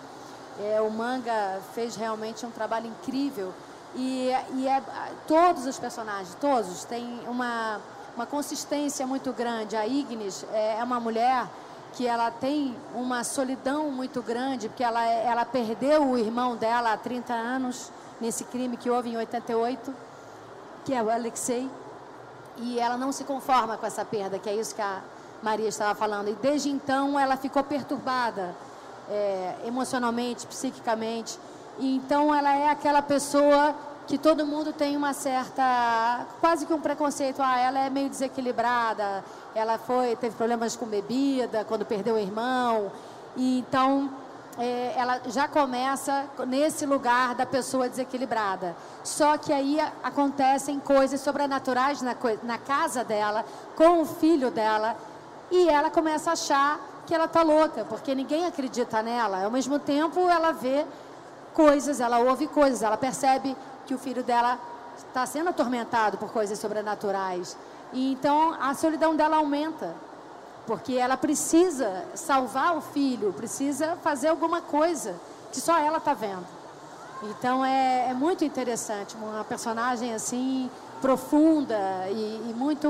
É, 0.60 0.82
o 0.82 0.90
manga 0.90 1.60
fez 1.74 1.96
realmente 1.96 2.46
um 2.46 2.52
trabalho 2.52 2.88
incrível. 2.88 3.54
E, 3.96 4.32
e 4.56 4.68
é, 4.68 4.82
todos 5.28 5.66
os 5.66 5.78
personagens, 5.78 6.36
todos, 6.40 6.84
têm 6.86 7.22
uma, 7.28 7.80
uma 8.16 8.26
consistência 8.26 9.06
muito 9.06 9.32
grande. 9.32 9.76
A 9.76 9.86
Ignis 9.86 10.46
é, 10.52 10.80
é 10.80 10.84
uma 10.84 11.00
mulher 11.00 11.48
que 11.94 12.08
ela 12.08 12.32
tem 12.32 12.76
uma 12.96 13.24
solidão 13.24 13.92
muito 13.92 14.22
grande, 14.22 14.68
porque 14.68 14.84
ela, 14.84 15.06
ela 15.06 15.46
perdeu 15.46 16.10
o 16.10 16.18
irmão 16.18 16.56
dela 16.56 16.94
há 16.94 16.98
30 16.98 17.34
anos, 17.34 17.92
nesse 18.20 18.44
crime 18.46 18.78
que 18.78 18.90
houve 18.90 19.12
em 19.12 19.18
88, 19.18 19.94
que 20.86 20.94
é 20.94 21.04
o 21.04 21.10
Alexei, 21.10 21.70
e 22.58 22.80
ela 22.80 22.98
não 22.98 23.12
se 23.12 23.24
conforma 23.24 23.78
com 23.78 23.86
essa 23.86 24.04
perda, 24.04 24.40
que 24.40 24.50
é 24.50 24.56
isso 24.56 24.74
que 24.74 24.82
a 24.82 25.02
Maria 25.42 25.68
estava 25.68 25.94
falando. 25.94 26.30
E 26.30 26.34
desde 26.34 26.70
então 26.70 27.20
ela 27.20 27.38
ficou 27.38 27.64
perturbada 27.64 28.56
é, 29.14 29.56
emocionalmente, 29.66 30.48
psiquicamente. 30.48 31.38
E 31.80 31.96
então 31.96 32.34
ela 32.34 32.56
é 32.56 32.70
aquela 32.70 33.02
pessoa 33.02 33.76
que 34.08 34.18
todo 34.18 34.46
mundo 34.46 34.74
tem 34.74 34.98
uma 34.98 35.14
certa, 35.14 36.26
quase 36.42 36.66
que 36.66 36.74
um 36.74 36.82
preconceito. 36.82 37.42
Ah, 37.42 37.60
ela 37.60 37.80
é 37.80 37.90
meio 37.90 38.10
desequilibrada, 38.10 39.24
ela 39.56 39.78
foi, 39.78 40.16
teve 40.16 40.36
problemas 40.36 40.76
com 40.76 40.86
bebida 40.86 41.64
quando 41.64 41.86
perdeu 41.86 42.16
o 42.16 42.20
irmão. 42.20 42.92
E 43.38 43.60
então 43.60 44.10
é, 44.58 44.94
ela 44.96 45.22
já 45.28 45.48
começa 45.48 46.26
nesse 46.48 46.86
lugar 46.86 47.36
da 47.36 47.46
pessoa 47.46 47.88
desequilibrada. 47.88 48.76
Só 49.04 49.38
que 49.38 49.54
aí 49.54 49.80
acontecem 50.04 50.80
coisas 50.80 51.22
sobrenaturais 51.22 52.02
na, 52.02 52.16
na 52.44 52.58
casa 52.58 53.04
dela, 53.04 53.46
com 53.76 54.02
o 54.02 54.06
filho 54.06 54.52
dela, 54.52 54.96
e 55.50 55.70
ela 55.70 55.90
começa 55.90 56.32
a 56.32 56.34
achar 56.34 56.93
que 57.06 57.14
ela 57.14 57.26
está 57.26 57.42
louca, 57.44 57.86
porque 57.86 58.16
ninguém 58.16 58.46
acredita 58.46 59.02
nela. 59.02 59.44
Ao 59.44 59.52
mesmo 59.52 59.78
tempo, 59.80 60.30
ela 60.30 60.52
vê 60.52 60.86
coisas, 61.54 62.00
ela 62.00 62.20
ouve 62.20 62.48
coisas, 62.48 62.82
ela 62.82 62.98
percebe 62.98 63.56
que 63.86 63.94
o 63.94 63.98
filho 63.98 64.24
dela 64.24 64.60
está 64.98 65.26
sendo 65.26 65.50
atormentado 65.50 66.18
por 66.18 66.32
coisas 66.32 66.58
sobrenaturais. 66.60 67.58
E 67.92 68.12
então 68.12 68.56
a 68.60 68.74
solidão 68.74 69.16
dela 69.16 69.38
aumenta, 69.38 69.94
porque 70.66 70.94
ela 70.96 71.18
precisa 71.18 72.06
salvar 72.16 72.76
o 72.76 72.82
filho, 72.82 73.34
precisa 73.34 73.98
fazer 74.02 74.30
alguma 74.30 74.62
coisa 74.62 75.16
que 75.52 75.62
só 75.62 75.78
ela 75.78 75.98
está 75.98 76.14
vendo. 76.14 76.46
Então 77.24 77.64
é, 77.64 78.10
é, 78.10 78.14
muito 78.14 78.44
interessante, 78.44 79.16
uma 79.16 79.44
personagem 79.44 80.14
assim 80.14 80.70
profunda 81.04 82.08
e, 82.10 82.50
e, 82.50 82.54
muito 82.56 82.88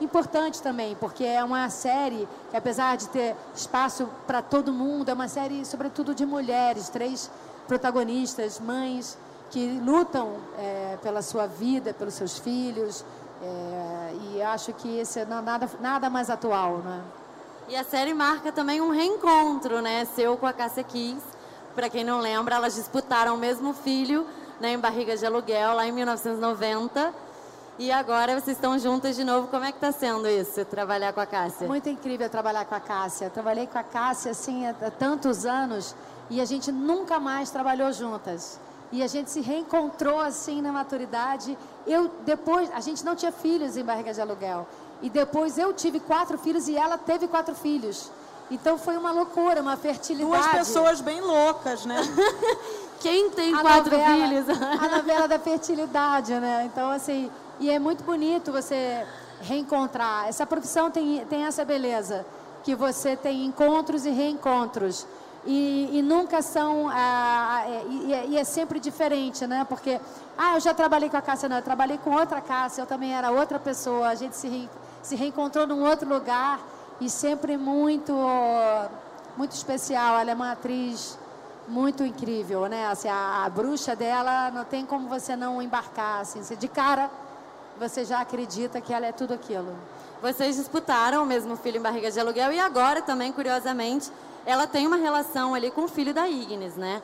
importante 0.00 0.60
também, 0.60 0.96
porque 0.96 1.22
é 1.22 1.44
uma 1.44 1.70
série 1.70 2.28
que 2.50 2.56
apesar 2.56 2.96
de 2.96 3.08
ter 3.10 3.36
espaço 3.54 4.08
para 4.26 4.42
todo 4.42 4.72
mundo, 4.72 5.08
é 5.08 5.14
uma 5.14 5.28
série 5.28 5.64
sobretudo 5.64 6.16
de 6.16 6.26
mulheres, 6.26 6.88
três 6.88 7.30
protagonistas, 7.68 8.58
mães 8.58 9.16
que 9.52 9.80
lutam 9.84 10.32
é, 10.58 10.98
pela 11.00 11.22
sua 11.22 11.46
vida, 11.46 11.94
pelos 11.94 12.14
seus 12.14 12.38
filhos. 12.40 13.04
É, 13.40 14.14
e 14.32 14.42
acho 14.42 14.72
que 14.72 14.98
esse 14.98 15.20
é 15.20 15.24
nada, 15.24 15.70
nada 15.80 16.10
mais 16.10 16.28
atual, 16.28 16.78
né? 16.78 17.02
E 17.68 17.76
a 17.76 17.84
série 17.84 18.14
marca 18.14 18.50
também 18.50 18.80
um 18.80 18.90
reencontro, 18.90 19.80
né? 19.80 20.04
Seu 20.06 20.36
com 20.36 20.46
a 20.46 20.52
Cássia 20.52 20.82
Kiss. 20.82 21.22
Para 21.72 21.88
quem 21.88 22.02
não 22.02 22.18
lembra, 22.18 22.56
elas 22.56 22.74
disputaram 22.74 23.36
o 23.36 23.38
mesmo 23.38 23.72
filho 23.72 24.26
né, 24.60 24.72
em 24.72 24.78
Barriga 24.78 25.16
de 25.16 25.24
Aluguel, 25.26 25.74
lá 25.74 25.86
em 25.86 25.92
1990. 25.92 27.12
E 27.78 27.90
agora 27.90 28.38
vocês 28.38 28.56
estão 28.56 28.78
juntas 28.78 29.16
de 29.16 29.24
novo. 29.24 29.48
Como 29.48 29.64
é 29.64 29.72
que 29.72 29.78
está 29.78 29.92
sendo 29.92 30.28
isso, 30.28 30.64
trabalhar 30.64 31.12
com 31.12 31.20
a 31.20 31.26
Cássia? 31.26 31.66
Muito 31.66 31.88
incrível 31.88 32.28
trabalhar 32.28 32.64
com 32.64 32.74
a 32.74 32.80
Cássia. 32.80 33.30
trabalhei 33.30 33.66
com 33.66 33.78
a 33.78 33.82
Cássia 33.82 34.30
assim 34.32 34.66
há 34.66 34.74
tantos 34.90 35.46
anos 35.46 35.94
e 36.30 36.40
a 36.40 36.44
gente 36.44 36.70
nunca 36.70 37.18
mais 37.18 37.50
trabalhou 37.50 37.92
juntas 37.92 38.60
e 38.92 39.02
a 39.02 39.06
gente 39.06 39.30
se 39.30 39.40
reencontrou 39.40 40.20
assim 40.20 40.60
na 40.60 40.70
maturidade. 40.70 41.56
Eu 41.86 42.10
depois, 42.26 42.70
a 42.74 42.80
gente 42.80 43.04
não 43.04 43.16
tinha 43.16 43.32
filhos 43.32 43.76
em 43.76 43.82
barriga 43.82 44.12
de 44.12 44.20
aluguel. 44.20 44.66
E 45.00 45.08
depois 45.08 45.58
eu 45.58 45.72
tive 45.72 45.98
quatro 45.98 46.38
filhos 46.38 46.68
e 46.68 46.76
ela 46.76 46.98
teve 46.98 47.26
quatro 47.26 47.54
filhos. 47.54 48.10
Então 48.50 48.76
foi 48.76 48.98
uma 48.98 49.10
loucura, 49.10 49.62
uma 49.62 49.76
fertilidade. 49.78 50.30
Duas 50.30 50.52
pessoas 50.52 51.00
bem 51.00 51.20
loucas, 51.22 51.86
né? 51.86 51.96
Quem 53.02 53.30
tem 53.30 53.52
a 53.52 53.60
quatro 53.60 53.98
novela, 53.98 54.28
filhos? 54.28 54.48
a 54.48 54.88
novela 54.96 55.28
da 55.28 55.38
fertilidade, 55.38 56.32
né? 56.34 56.70
Então, 56.72 56.90
assim, 56.90 57.30
e 57.58 57.68
é 57.68 57.78
muito 57.78 58.04
bonito 58.04 58.52
você 58.52 59.04
reencontrar. 59.40 60.28
Essa 60.28 60.46
profissão 60.46 60.90
tem, 60.90 61.24
tem 61.26 61.44
essa 61.44 61.64
beleza, 61.64 62.24
que 62.62 62.74
você 62.76 63.16
tem 63.16 63.44
encontros 63.44 64.06
e 64.06 64.10
reencontros 64.10 65.04
e, 65.44 65.90
e 65.92 66.02
nunca 66.02 66.40
são 66.40 66.88
ah, 66.88 67.64
é, 67.66 67.84
e, 67.88 68.30
e, 68.30 68.38
é 68.38 68.44
sempre 68.44 68.78
diferente, 68.78 69.46
né? 69.46 69.66
Porque 69.68 70.00
ah, 70.38 70.54
eu 70.54 70.60
já 70.60 70.72
trabalhei 70.72 71.10
com 71.10 71.16
a 71.16 71.22
Cássia, 71.22 71.48
não, 71.48 71.56
eu 71.56 71.62
trabalhei 71.62 71.98
com 71.98 72.10
outra 72.10 72.40
Cássia, 72.40 72.82
eu 72.82 72.86
também 72.86 73.12
era 73.12 73.30
outra 73.30 73.58
pessoa, 73.58 74.08
a 74.08 74.14
gente 74.14 74.36
se, 74.36 74.48
re, 74.48 74.68
se 75.02 75.16
reencontrou 75.16 75.66
num 75.66 75.84
outro 75.84 76.08
lugar 76.08 76.60
e 77.00 77.10
sempre 77.10 77.56
muito 77.56 78.14
muito 79.36 79.52
especial. 79.52 80.18
Ela 80.18 80.30
é 80.30 80.34
uma 80.34 80.52
atriz 80.52 81.18
muito 81.68 82.04
incrível, 82.04 82.66
né? 82.66 82.88
Assim, 82.88 83.08
a, 83.08 83.44
a 83.44 83.48
bruxa 83.50 83.94
dela 83.96 84.50
não 84.50 84.64
tem 84.64 84.84
como 84.84 85.08
você 85.08 85.36
não 85.36 85.62
embarcar, 85.62 86.20
assim, 86.20 86.42
você, 86.42 86.56
de 86.56 86.68
cara 86.68 87.10
você 87.78 88.04
já 88.04 88.20
acredita 88.20 88.80
que 88.80 88.92
ela 88.92 89.06
é 89.06 89.12
tudo 89.12 89.34
aquilo. 89.34 89.74
Vocês 90.20 90.56
disputaram 90.56 91.22
o 91.22 91.26
mesmo 91.26 91.56
filho 91.56 91.78
em 91.78 91.82
barriga 91.82 92.10
de 92.10 92.20
aluguel 92.20 92.52
e 92.52 92.60
agora 92.60 93.02
também, 93.02 93.32
curiosamente, 93.32 94.10
ela 94.46 94.66
tem 94.66 94.86
uma 94.86 94.96
relação 94.96 95.54
ali 95.54 95.70
com 95.70 95.82
o 95.84 95.88
filho 95.88 96.14
da 96.14 96.28
Ignis, 96.28 96.76
né? 96.76 97.02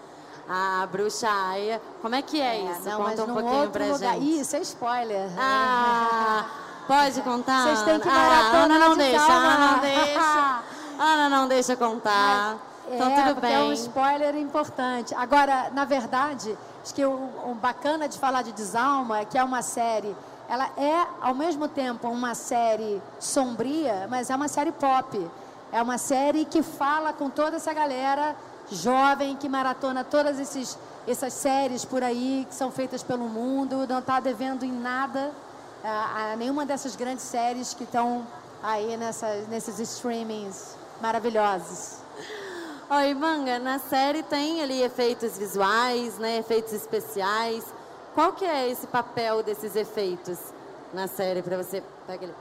A 0.49 0.87
bruxa 0.91 1.29
Aya. 1.29 1.81
Como 2.01 2.15
é 2.15 2.23
que 2.23 2.41
é, 2.41 2.57
é 2.57 2.71
isso? 2.71 2.89
Não, 2.89 3.03
Conta 3.03 3.25
um 3.25 3.35
pouquinho 3.35 3.71
pra 3.71 3.87
lugar. 3.87 4.15
gente. 4.15 4.41
Isso 4.41 4.57
é 4.57 4.61
spoiler. 4.61 5.29
Ah, 5.37 6.47
pode 6.87 7.21
contar? 7.23 7.65
Vocês 7.65 7.83
têm 7.83 8.01
que 8.01 8.09
ah, 8.09 8.65
Ana 8.65 8.79
não 8.79 8.97
deixa, 8.97 9.21
Ana 9.33 9.59
não 9.73 9.79
deixa. 9.81 10.61
Ana 10.99 11.29
não 11.29 11.49
deixa 11.49 11.77
contar. 11.77 12.55
Mas, 12.55 12.68
então 12.93 13.11
é, 13.11 13.29
tudo 13.29 13.41
bem. 13.41 13.55
É 13.55 13.61
um 13.61 13.73
spoiler 13.73 14.37
importante. 14.37 15.15
Agora, 15.15 15.71
na 15.71 15.85
verdade, 15.85 16.57
acho 16.83 16.95
que 16.95 17.05
o, 17.05 17.13
o 17.47 17.55
bacana 17.55 18.09
de 18.09 18.19
falar 18.19 18.43
de 18.43 18.53
Desalma 18.53 19.21
é 19.21 19.25
que 19.25 19.37
é 19.39 19.45
uma 19.45 19.63
série 19.63 20.15
ela 20.49 20.71
é 20.79 21.07
ao 21.21 21.35
mesmo 21.35 21.69
tempo 21.69 22.09
uma 22.09 22.35
série 22.35 23.03
sombria, 23.21 24.07
mas 24.09 24.31
é 24.31 24.35
uma 24.35 24.49
série 24.49 24.73
pop. 24.73 25.31
É 25.71 25.83
uma 25.83 25.99
série 25.99 26.47
que 26.47 26.63
fala 26.63 27.13
com 27.13 27.29
toda 27.29 27.57
essa 27.57 27.73
galera 27.75 28.35
jovem 28.71 29.37
que 29.37 29.47
maratona 29.47 30.03
todas 30.03 30.41
esses, 30.41 30.79
essas 31.07 31.35
séries 31.35 31.85
por 31.85 32.03
aí 32.03 32.47
que 32.49 32.55
são 32.55 32.71
feitas 32.71 33.03
pelo 33.03 33.29
mundo, 33.29 33.87
não 33.87 33.99
está 33.99 34.21
devendo 34.21 34.65
em 34.65 34.73
nada 34.73 35.33
a, 35.85 36.33
a, 36.33 36.37
nenhuma 36.37 36.65
dessas 36.65 36.97
grandes 36.97 37.25
séries 37.25 37.75
que 37.75 37.85
estão 37.85 38.27
aí 38.63 38.97
nessa, 38.97 39.27
nesses 39.51 39.79
streamings 39.79 40.75
maravilhosos. 41.01 41.99
Oi, 42.91 43.13
Manga, 43.13 43.59
na 43.59 43.79
série 43.79 44.23
tem 44.23 44.63
ali 44.63 44.83
efeitos 44.83 45.37
visuais, 45.37 46.17
né, 46.17 46.39
efeitos 46.39 46.73
especiais. 46.73 47.63
Qual 48.15 48.33
que 48.33 48.47
é 48.47 48.71
esse 48.71 48.87
papel 48.87 49.43
desses 49.43 49.77
efeitos 49.77 50.39
na 50.95 51.07
série 51.07 51.43
para 51.43 51.59
você? 51.59 51.83
Pega 52.07 52.25
ele. 52.25 52.35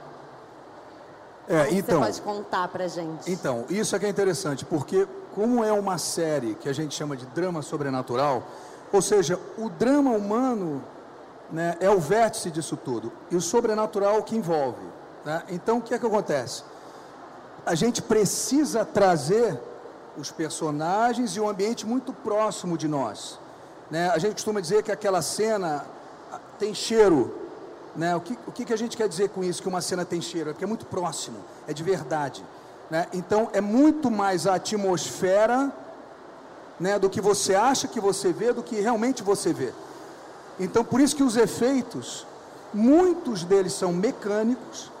É, 1.46 1.68
então, 1.70 2.00
você 2.00 2.06
pode 2.06 2.22
contar 2.22 2.66
pra 2.68 2.88
gente? 2.88 3.30
Então, 3.30 3.66
isso 3.68 3.94
é 3.94 3.98
que 3.98 4.06
é 4.06 4.08
interessante, 4.08 4.64
porque 4.64 5.06
como 5.34 5.62
é 5.62 5.70
uma 5.70 5.98
série 5.98 6.54
que 6.54 6.66
a 6.66 6.72
gente 6.72 6.94
chama 6.94 7.14
de 7.14 7.26
drama 7.26 7.60
sobrenatural, 7.60 8.42
ou 8.90 9.02
seja, 9.02 9.38
o 9.58 9.68
drama 9.68 10.12
humano 10.12 10.82
né, 11.52 11.76
é 11.78 11.90
o 11.90 12.00
vértice 12.00 12.50
disso 12.50 12.74
tudo, 12.74 13.12
e 13.30 13.36
o 13.36 13.40
sobrenatural 13.42 14.22
que 14.22 14.34
envolve. 14.34 14.86
Né? 15.26 15.42
Então, 15.50 15.76
o 15.76 15.82
que 15.82 15.92
é 15.92 15.98
que 15.98 16.06
acontece? 16.06 16.64
A 17.66 17.74
gente 17.74 18.00
precisa 18.00 18.82
trazer 18.82 19.60
os 20.18 20.30
personagens 20.30 21.36
e 21.36 21.40
o 21.40 21.48
ambiente 21.48 21.86
muito 21.86 22.12
próximo 22.12 22.76
de 22.76 22.88
nós. 22.88 23.38
Né? 23.90 24.10
A 24.10 24.18
gente 24.18 24.32
costuma 24.32 24.60
dizer 24.60 24.82
que 24.82 24.92
aquela 24.92 25.22
cena 25.22 25.86
tem 26.58 26.74
cheiro 26.74 27.34
Né? 27.96 28.14
O, 28.14 28.20
que, 28.20 28.38
o 28.46 28.52
que 28.52 28.72
a 28.72 28.76
gente 28.76 28.96
quer 28.96 29.08
dizer 29.08 29.30
com 29.30 29.42
isso, 29.42 29.62
que 29.62 29.68
uma 29.68 29.80
cena 29.80 30.04
tem 30.04 30.20
cheiro? 30.20 30.50
É 30.50 30.52
porque 30.52 30.64
é 30.64 30.68
muito 30.68 30.86
próximo, 30.86 31.38
é 31.66 31.72
de 31.72 31.82
verdade. 31.82 32.44
Né? 32.90 33.06
Então, 33.12 33.48
é 33.52 33.60
muito 33.60 34.10
mais 34.10 34.46
a 34.46 34.54
atmosfera 34.54 35.72
né, 36.78 36.98
do 36.98 37.10
que 37.10 37.20
você 37.20 37.54
acha 37.54 37.88
que 37.88 38.00
você 38.00 38.32
vê, 38.32 38.52
do 38.52 38.62
que 38.62 38.80
realmente 38.80 39.22
você 39.22 39.52
vê. 39.52 39.72
Então, 40.60 40.84
por 40.84 41.00
isso 41.00 41.16
que 41.16 41.22
os 41.22 41.36
efeitos, 41.36 42.26
muitos 42.72 43.44
deles 43.44 43.72
são 43.72 43.92
mecânicos, 43.92 44.92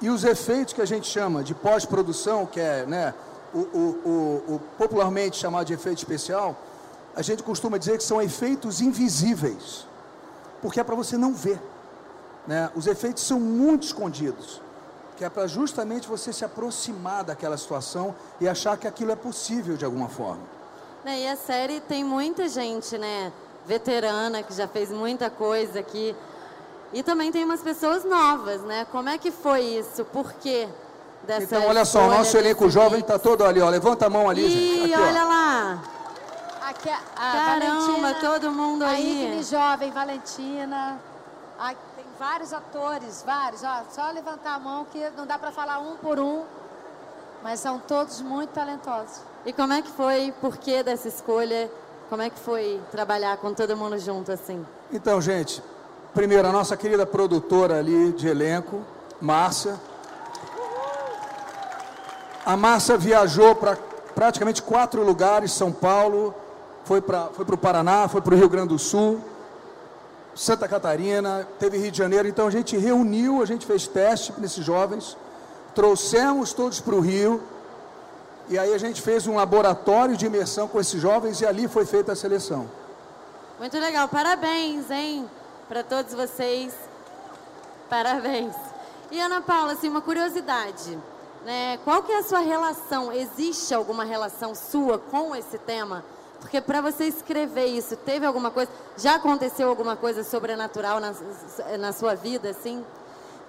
e 0.00 0.10
os 0.10 0.22
efeitos 0.22 0.74
que 0.74 0.82
a 0.82 0.86
gente 0.86 1.08
chama 1.08 1.42
de 1.42 1.54
pós-produção, 1.54 2.46
que 2.46 2.60
é 2.60 2.86
né, 2.86 3.14
o, 3.54 3.58
o, 3.58 3.80
o, 4.04 4.54
o, 4.54 4.60
popularmente 4.76 5.36
chamado 5.36 5.66
de 5.66 5.74
efeito 5.74 5.98
especial, 5.98 6.56
a 7.14 7.22
gente 7.22 7.42
costuma 7.42 7.78
dizer 7.78 7.98
que 7.98 8.04
são 8.04 8.20
efeitos 8.20 8.80
invisíveis, 8.80 9.86
porque 10.62 10.80
é 10.80 10.84
para 10.84 10.94
você 10.94 11.16
não 11.16 11.32
ver. 11.34 11.60
Né? 12.46 12.70
Os 12.74 12.86
efeitos 12.86 13.22
são 13.22 13.38
muito 13.40 13.84
escondidos, 13.84 14.60
que 15.16 15.24
é 15.24 15.28
para 15.28 15.46
justamente 15.46 16.08
você 16.08 16.32
se 16.32 16.44
aproximar 16.44 17.24
daquela 17.24 17.56
situação 17.56 18.14
e 18.40 18.48
achar 18.48 18.76
que 18.76 18.86
aquilo 18.86 19.10
é 19.10 19.16
possível 19.16 19.76
de 19.76 19.84
alguma 19.84 20.08
forma. 20.08 20.42
Né, 21.04 21.20
e 21.20 21.28
a 21.28 21.36
série 21.36 21.80
tem 21.80 22.04
muita 22.04 22.48
gente, 22.48 22.96
né, 22.98 23.32
veterana 23.66 24.42
que 24.42 24.54
já 24.54 24.66
fez 24.66 24.90
muita 24.90 25.28
coisa 25.30 25.80
aqui. 25.80 26.14
E 26.92 27.02
também 27.02 27.30
tem 27.30 27.44
umas 27.44 27.60
pessoas 27.60 28.02
novas, 28.02 28.62
né? 28.62 28.86
Como 28.90 29.10
é 29.10 29.18
que 29.18 29.30
foi 29.30 29.60
isso? 29.60 30.06
Por 30.06 30.32
quê? 30.34 30.66
Dessa 31.24 31.42
então, 31.42 31.66
olha 31.66 31.84
só, 31.84 32.06
o 32.06 32.10
nosso 32.10 32.36
elenco 32.36 32.70
jovem 32.70 33.00
está 33.00 33.18
todo 33.18 33.44
ali, 33.44 33.60
ó. 33.60 33.68
Levanta 33.68 34.06
a 34.06 34.10
mão 34.10 34.28
ali, 34.30 34.46
Ih, 34.46 34.50
gente. 34.50 34.94
Aqui, 34.94 35.02
olha 35.02 35.24
ó. 35.24 35.28
lá. 35.28 35.82
Aqui, 36.68 36.90
a 36.90 36.98
Caramba, 37.16 37.66
Valentina, 37.66 38.14
todo 38.14 38.52
mundo 38.52 38.82
a 38.84 38.88
aí. 38.88 39.24
Igni 39.24 39.42
jovem, 39.42 39.90
Valentina. 39.90 40.98
Ah, 41.58 41.74
tem 41.96 42.04
vários 42.18 42.52
atores, 42.52 43.22
vários. 43.26 43.62
Ó, 43.64 43.82
só 43.90 44.10
levantar 44.10 44.54
a 44.54 44.58
mão 44.58 44.86
que 44.92 44.98
não 45.16 45.26
dá 45.26 45.38
para 45.38 45.50
falar 45.50 45.80
um 45.80 45.96
por 45.96 46.18
um. 46.18 46.44
Mas 47.42 47.60
são 47.60 47.78
todos 47.78 48.20
muito 48.20 48.50
talentosos. 48.50 49.20
E 49.46 49.52
como 49.52 49.72
é 49.72 49.82
que 49.82 49.90
foi? 49.90 50.32
Por 50.40 50.56
que 50.56 50.82
dessa 50.82 51.08
escolha? 51.08 51.70
Como 52.08 52.22
é 52.22 52.30
que 52.30 52.38
foi 52.38 52.80
trabalhar 52.90 53.36
com 53.36 53.52
todo 53.52 53.76
mundo 53.76 53.98
junto 53.98 54.32
assim? 54.32 54.66
Então, 54.92 55.20
gente, 55.20 55.62
primeiro 56.14 56.48
a 56.48 56.52
nossa 56.52 56.76
querida 56.76 57.06
produtora 57.06 57.78
ali 57.78 58.12
de 58.12 58.28
elenco, 58.28 58.82
Márcia. 59.20 59.78
A 62.44 62.56
Márcia 62.56 62.96
viajou 62.96 63.54
para 63.54 63.76
praticamente 64.14 64.62
quatro 64.62 65.04
lugares, 65.04 65.52
São 65.52 65.70
Paulo, 65.70 66.34
foi 66.84 67.00
para 67.00 67.26
foi 67.26 67.44
o 67.44 67.56
Paraná, 67.58 68.08
foi 68.08 68.20
para 68.20 68.34
o 68.34 68.36
Rio 68.36 68.48
Grande 68.48 68.68
do 68.68 68.78
Sul, 68.78 69.20
Santa 70.34 70.66
Catarina, 70.66 71.46
teve 71.58 71.78
Rio 71.78 71.90
de 71.90 71.98
Janeiro. 71.98 72.26
Então 72.28 72.46
a 72.46 72.50
gente 72.50 72.76
reuniu, 72.76 73.42
a 73.42 73.46
gente 73.46 73.66
fez 73.66 73.86
teste 73.86 74.32
nesses 74.38 74.64
jovens, 74.64 75.16
trouxemos 75.74 76.52
todos 76.52 76.80
para 76.80 76.94
o 76.94 77.00
Rio, 77.00 77.42
e 78.48 78.58
aí 78.58 78.72
a 78.72 78.78
gente 78.78 79.02
fez 79.02 79.26
um 79.26 79.36
laboratório 79.36 80.16
de 80.16 80.24
imersão 80.24 80.66
com 80.66 80.80
esses 80.80 81.00
jovens 81.00 81.40
e 81.40 81.46
ali 81.46 81.68
foi 81.68 81.84
feita 81.84 82.12
a 82.12 82.16
seleção. 82.16 82.68
Muito 83.58 83.78
legal, 83.78 84.08
parabéns, 84.08 84.90
hein, 84.90 85.28
para 85.68 85.82
todos 85.82 86.14
vocês. 86.14 86.72
Parabéns. 87.90 88.54
E 89.10 89.20
Ana 89.20 89.42
Paula, 89.42 89.72
assim, 89.72 89.88
uma 89.88 90.00
curiosidade, 90.00 90.98
né? 91.44 91.78
Qual 91.84 92.02
que 92.02 92.12
é 92.12 92.18
a 92.18 92.22
sua 92.22 92.40
relação? 92.40 93.12
Existe 93.12 93.74
alguma 93.74 94.04
relação 94.04 94.54
sua 94.54 94.98
com 94.98 95.34
esse 95.34 95.58
tema? 95.58 96.04
Porque 96.40 96.60
para 96.60 96.80
você 96.80 97.04
escrever 97.04 97.66
isso, 97.66 97.96
teve 97.96 98.24
alguma 98.24 98.50
coisa? 98.50 98.70
Já 98.96 99.16
aconteceu 99.16 99.68
alguma 99.68 99.96
coisa 99.96 100.22
sobrenatural 100.22 101.00
na, 101.00 101.12
na 101.78 101.92
sua 101.92 102.14
vida, 102.14 102.50
assim? 102.50 102.84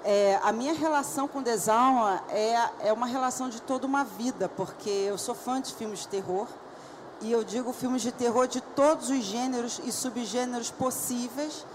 É, 0.03 0.39
a 0.43 0.51
minha 0.51 0.74
relação 0.74 1.27
com 1.27 1.41
Desalma 1.41 2.24
é, 2.29 2.88
é 2.88 2.93
uma 2.93 3.05
relação 3.05 3.50
de 3.50 3.62
toda 3.62 3.86
uma 3.86 4.03
vida, 4.03 4.50
porque 4.50 4.89
eu 4.89 5.17
sou 5.17 5.36
fã 5.36 5.60
de 5.62 5.74
filmes 5.74 6.00
de 6.00 6.08
terror 6.08 6.48
e 7.22 7.31
eu 7.31 7.44
digo 7.44 7.74
filmes 7.74 8.01
de 8.01 8.11
terror 8.11 8.48
de 8.48 8.61
todos 8.61 9.09
os 9.09 9.24
gêneros 9.24 9.81
e 9.83 9.92
subgêneros 9.92 10.72
possíveis. 10.72 11.66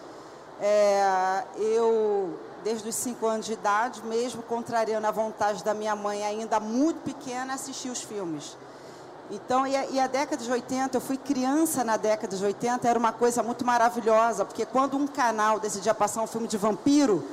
É, 0.58 1.44
eu, 1.56 2.34
desde 2.64 2.88
os 2.88 2.94
cinco 2.94 3.26
anos 3.26 3.46
de 3.46 3.52
idade, 3.52 4.02
mesmo 4.04 4.42
contrariando 4.42 5.06
a 5.06 5.10
vontade 5.10 5.62
da 5.62 5.74
minha 5.74 5.94
mãe, 5.94 6.24
ainda 6.24 6.58
muito 6.58 7.00
pequena, 7.02 7.54
assisti 7.54 7.90
os 7.90 8.02
filmes. 8.02 8.56
Então, 9.30 9.66
e 9.66 9.76
a, 9.76 9.86
e 9.86 10.00
a, 10.00 10.06
década 10.06 10.42
de 10.42 10.50
80, 10.50 10.96
eu 10.96 11.00
fui 11.00 11.16
criança 11.16 11.84
na 11.84 11.96
década 11.96 12.36
de 12.36 12.44
80, 12.44 12.88
era 12.88 12.98
uma 12.98 13.12
coisa 13.12 13.42
muito 13.42 13.64
maravilhosa, 13.64 14.44
porque 14.44 14.66
quando 14.66 14.96
um 14.96 15.06
canal 15.06 15.60
decidia 15.60 15.94
passar 15.94 16.22
um 16.22 16.26
filme 16.26 16.48
de 16.48 16.56
vampiro, 16.56 17.24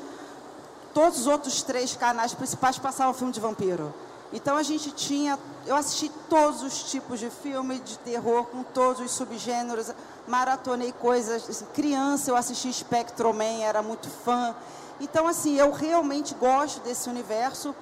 todos 0.93 1.21
os 1.21 1.27
outros 1.27 1.63
três 1.63 1.95
canais 1.95 2.33
principais 2.33 2.77
passavam 2.77 3.13
filme 3.13 3.33
de 3.33 3.39
vampiro. 3.39 3.93
Então 4.33 4.55
a 4.55 4.63
gente 4.63 4.91
tinha, 4.91 5.37
eu 5.65 5.75
assisti 5.75 6.09
todos 6.29 6.61
os 6.61 6.89
tipos 6.89 7.19
de 7.19 7.29
filme 7.29 7.79
de 7.79 7.97
terror, 7.99 8.45
com 8.45 8.63
todos 8.63 9.01
os 9.01 9.11
subgêneros, 9.11 9.91
maratonei 10.25 10.93
coisas. 10.93 11.49
Assim, 11.49 11.65
criança 11.73 12.31
eu 12.31 12.37
assisti 12.37 12.71
Spectro 12.71 13.33
Man, 13.33 13.61
era 13.61 13.81
muito 13.81 14.09
fã. 14.09 14.55
Então 15.01 15.27
assim, 15.27 15.55
eu 15.57 15.71
realmente 15.71 16.35
gosto 16.35 16.79
desse 16.81 17.09
universo. 17.09 17.75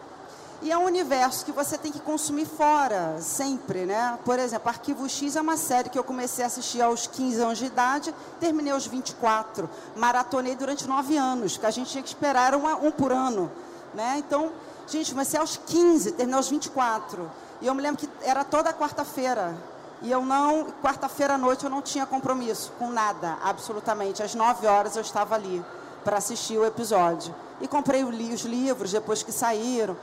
E 0.62 0.72
é 0.72 0.78
um 0.78 0.84
universo 0.84 1.46
que 1.46 1.54
você 1.54 1.78
tem 1.78 1.90
que 1.90 2.00
consumir 2.00 2.46
fora, 2.46 3.18
sempre, 3.22 3.86
né? 3.86 4.20
Por 4.26 4.38
exemplo, 4.38 4.68
Arquivo 4.68 5.08
X 5.08 5.38
é 5.38 5.42
uma 5.42 5.56
série 5.56 5.90
que 5.90 5.98
eu 5.98 6.04
comecei 6.04 6.44
a 6.44 6.48
assistir 6.48 6.82
aos 6.82 7.08
15 7.08 7.42
anos 7.42 7.58
de 7.60 7.66
idade, 7.66 8.14
terminei 8.42 8.74
aos 8.74 8.86
24. 8.86 9.70
Maratonei 9.96 10.56
durante 10.56 10.86
nove 10.86 11.16
anos, 11.16 11.58
que 11.58 11.66
a 11.66 11.72
gente 11.72 11.92
tinha 11.92 12.04
que 12.04 12.10
esperar 12.10 12.56
uma, 12.56 12.76
um 12.76 12.92
por 12.92 13.14
ano, 13.14 13.50
né? 13.94 14.16
Então, 14.18 14.52
gente, 14.86 15.12
comecei 15.12 15.40
aos 15.40 15.56
15, 15.56 16.12
terminei 16.14 16.38
aos 16.38 16.50
24. 16.50 17.32
E 17.62 17.68
eu 17.68 17.74
me 17.74 17.82
lembro 17.82 18.00
que 18.00 18.10
era 18.22 18.44
toda 18.44 18.74
quarta-feira. 18.74 19.58
E 20.02 20.12
eu 20.12 20.26
não, 20.26 20.68
quarta-feira 20.82 21.36
à 21.36 21.38
noite 21.38 21.64
eu 21.64 21.70
não 21.70 21.82
tinha 21.82 22.06
compromisso 22.06 22.72
com 22.78 22.90
nada, 22.90 23.38
absolutamente. 23.44 24.24
Às 24.24 24.36
9 24.36 24.68
horas 24.68 24.96
eu 24.98 25.02
estava 25.02 25.36
ali 25.36 25.64
para 26.04 26.18
assistir 26.18 26.58
o 26.58 26.66
episódio. 26.66 27.34
E 27.62 27.68
comprei 27.68 28.04
os 28.04 28.42
livros 28.42 28.92
depois 28.92 29.24
que 29.24 29.32
saíram. 29.32 29.98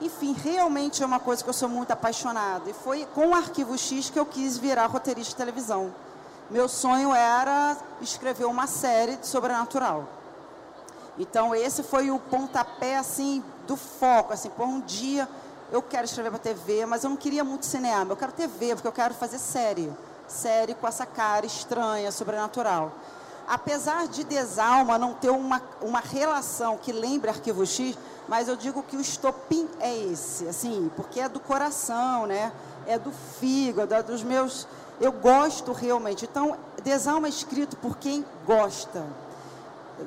Enfim, 0.00 0.32
realmente 0.32 1.02
é 1.02 1.06
uma 1.06 1.20
coisa 1.20 1.42
que 1.42 1.48
eu 1.48 1.54
sou 1.54 1.68
muito 1.68 1.90
apaixonada. 1.90 2.68
E 2.68 2.72
foi 2.72 3.06
com 3.14 3.28
o 3.28 3.34
Arquivo 3.34 3.76
X 3.76 4.10
que 4.10 4.18
eu 4.18 4.26
quis 4.26 4.58
virar 4.58 4.86
roteirista 4.86 5.30
de 5.30 5.36
televisão. 5.36 5.94
Meu 6.50 6.68
sonho 6.68 7.14
era 7.14 7.76
escrever 8.00 8.44
uma 8.44 8.66
série 8.66 9.16
de 9.16 9.26
sobrenatural. 9.26 10.08
Então 11.18 11.54
esse 11.54 11.82
foi 11.82 12.10
o 12.10 12.18
pontapé 12.18 12.96
assim 12.96 13.42
do 13.66 13.76
foco, 13.76 14.32
assim, 14.32 14.50
por 14.50 14.66
um 14.66 14.80
dia 14.80 15.28
eu 15.70 15.80
quero 15.80 16.04
escrever 16.04 16.30
para 16.30 16.38
TV, 16.38 16.84
mas 16.84 17.02
eu 17.02 17.10
não 17.10 17.16
queria 17.16 17.42
muito 17.42 17.64
cinema, 17.64 18.12
eu 18.12 18.16
quero 18.16 18.32
TV, 18.32 18.74
porque 18.74 18.86
eu 18.86 18.92
quero 18.92 19.14
fazer 19.14 19.38
série. 19.38 19.90
Série 20.28 20.74
com 20.74 20.86
essa 20.86 21.06
cara 21.06 21.46
estranha, 21.46 22.12
sobrenatural. 22.12 22.92
Apesar 23.46 24.06
de 24.08 24.24
Desalma 24.24 24.98
não 24.98 25.14
ter 25.14 25.30
uma, 25.30 25.60
uma 25.80 26.00
relação 26.00 26.76
que 26.76 26.92
lembre 26.92 27.30
Arquivo 27.30 27.66
X, 27.66 27.98
mas 28.28 28.48
eu 28.48 28.56
digo 28.56 28.82
que 28.82 28.96
o 28.96 29.00
estopim 29.00 29.68
é 29.80 29.94
esse, 29.94 30.46
assim, 30.48 30.90
porque 30.96 31.20
é 31.20 31.28
do 31.28 31.40
coração, 31.40 32.26
né? 32.26 32.52
É 32.86 32.98
do 32.98 33.12
fígado, 33.12 33.94
é 33.94 34.02
dos 34.02 34.22
meus. 34.22 34.66
Eu 35.00 35.12
gosto 35.12 35.72
realmente. 35.72 36.24
Então, 36.24 36.56
Desalma 36.82 37.26
é 37.26 37.30
escrito 37.30 37.76
por 37.76 37.98
quem 37.98 38.24
gosta. 38.46 39.04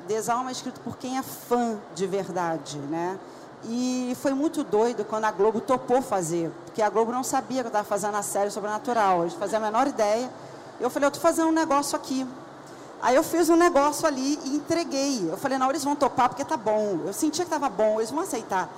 Desalma 0.08 0.50
é 0.50 0.52
escrito 0.52 0.80
por 0.80 0.96
quem 0.96 1.18
é 1.18 1.22
fã 1.22 1.78
de 1.94 2.06
verdade, 2.06 2.78
né? 2.78 3.18
E 3.64 4.16
foi 4.20 4.32
muito 4.32 4.62
doido 4.62 5.04
quando 5.04 5.24
a 5.24 5.30
Globo 5.30 5.60
topou 5.60 6.02
fazer, 6.02 6.50
porque 6.64 6.82
a 6.82 6.88
Globo 6.90 7.10
não 7.10 7.24
sabia 7.24 7.62
que 7.62 7.66
eu 7.66 7.70
estava 7.70 7.86
fazendo 7.86 8.16
a 8.16 8.22
série 8.22 8.50
Sobrenatural, 8.50 9.22
eles 9.22 9.34
faziam 9.34 9.60
a 9.62 9.64
menor 9.64 9.86
ideia. 9.86 10.30
Eu 10.78 10.90
falei, 10.90 11.06
eu 11.06 11.08
estou 11.08 11.22
fazendo 11.22 11.48
um 11.48 11.52
negócio 11.52 11.96
aqui. 11.96 12.26
Aí 13.02 13.14
eu 13.14 13.22
fiz 13.22 13.48
um 13.48 13.56
negócio 13.56 14.06
ali 14.06 14.38
e 14.44 14.56
entreguei. 14.56 15.28
Eu 15.30 15.36
falei, 15.36 15.58
não, 15.58 15.68
eles 15.70 15.84
vão 15.84 15.94
topar 15.94 16.28
porque 16.28 16.44
tá 16.44 16.56
bom. 16.56 17.00
Eu 17.06 17.12
sentia 17.12 17.44
que 17.44 17.52
estava 17.54 17.68
bom, 17.68 18.00
eles 18.00 18.10
vão 18.10 18.20
aceitar. 18.20 18.68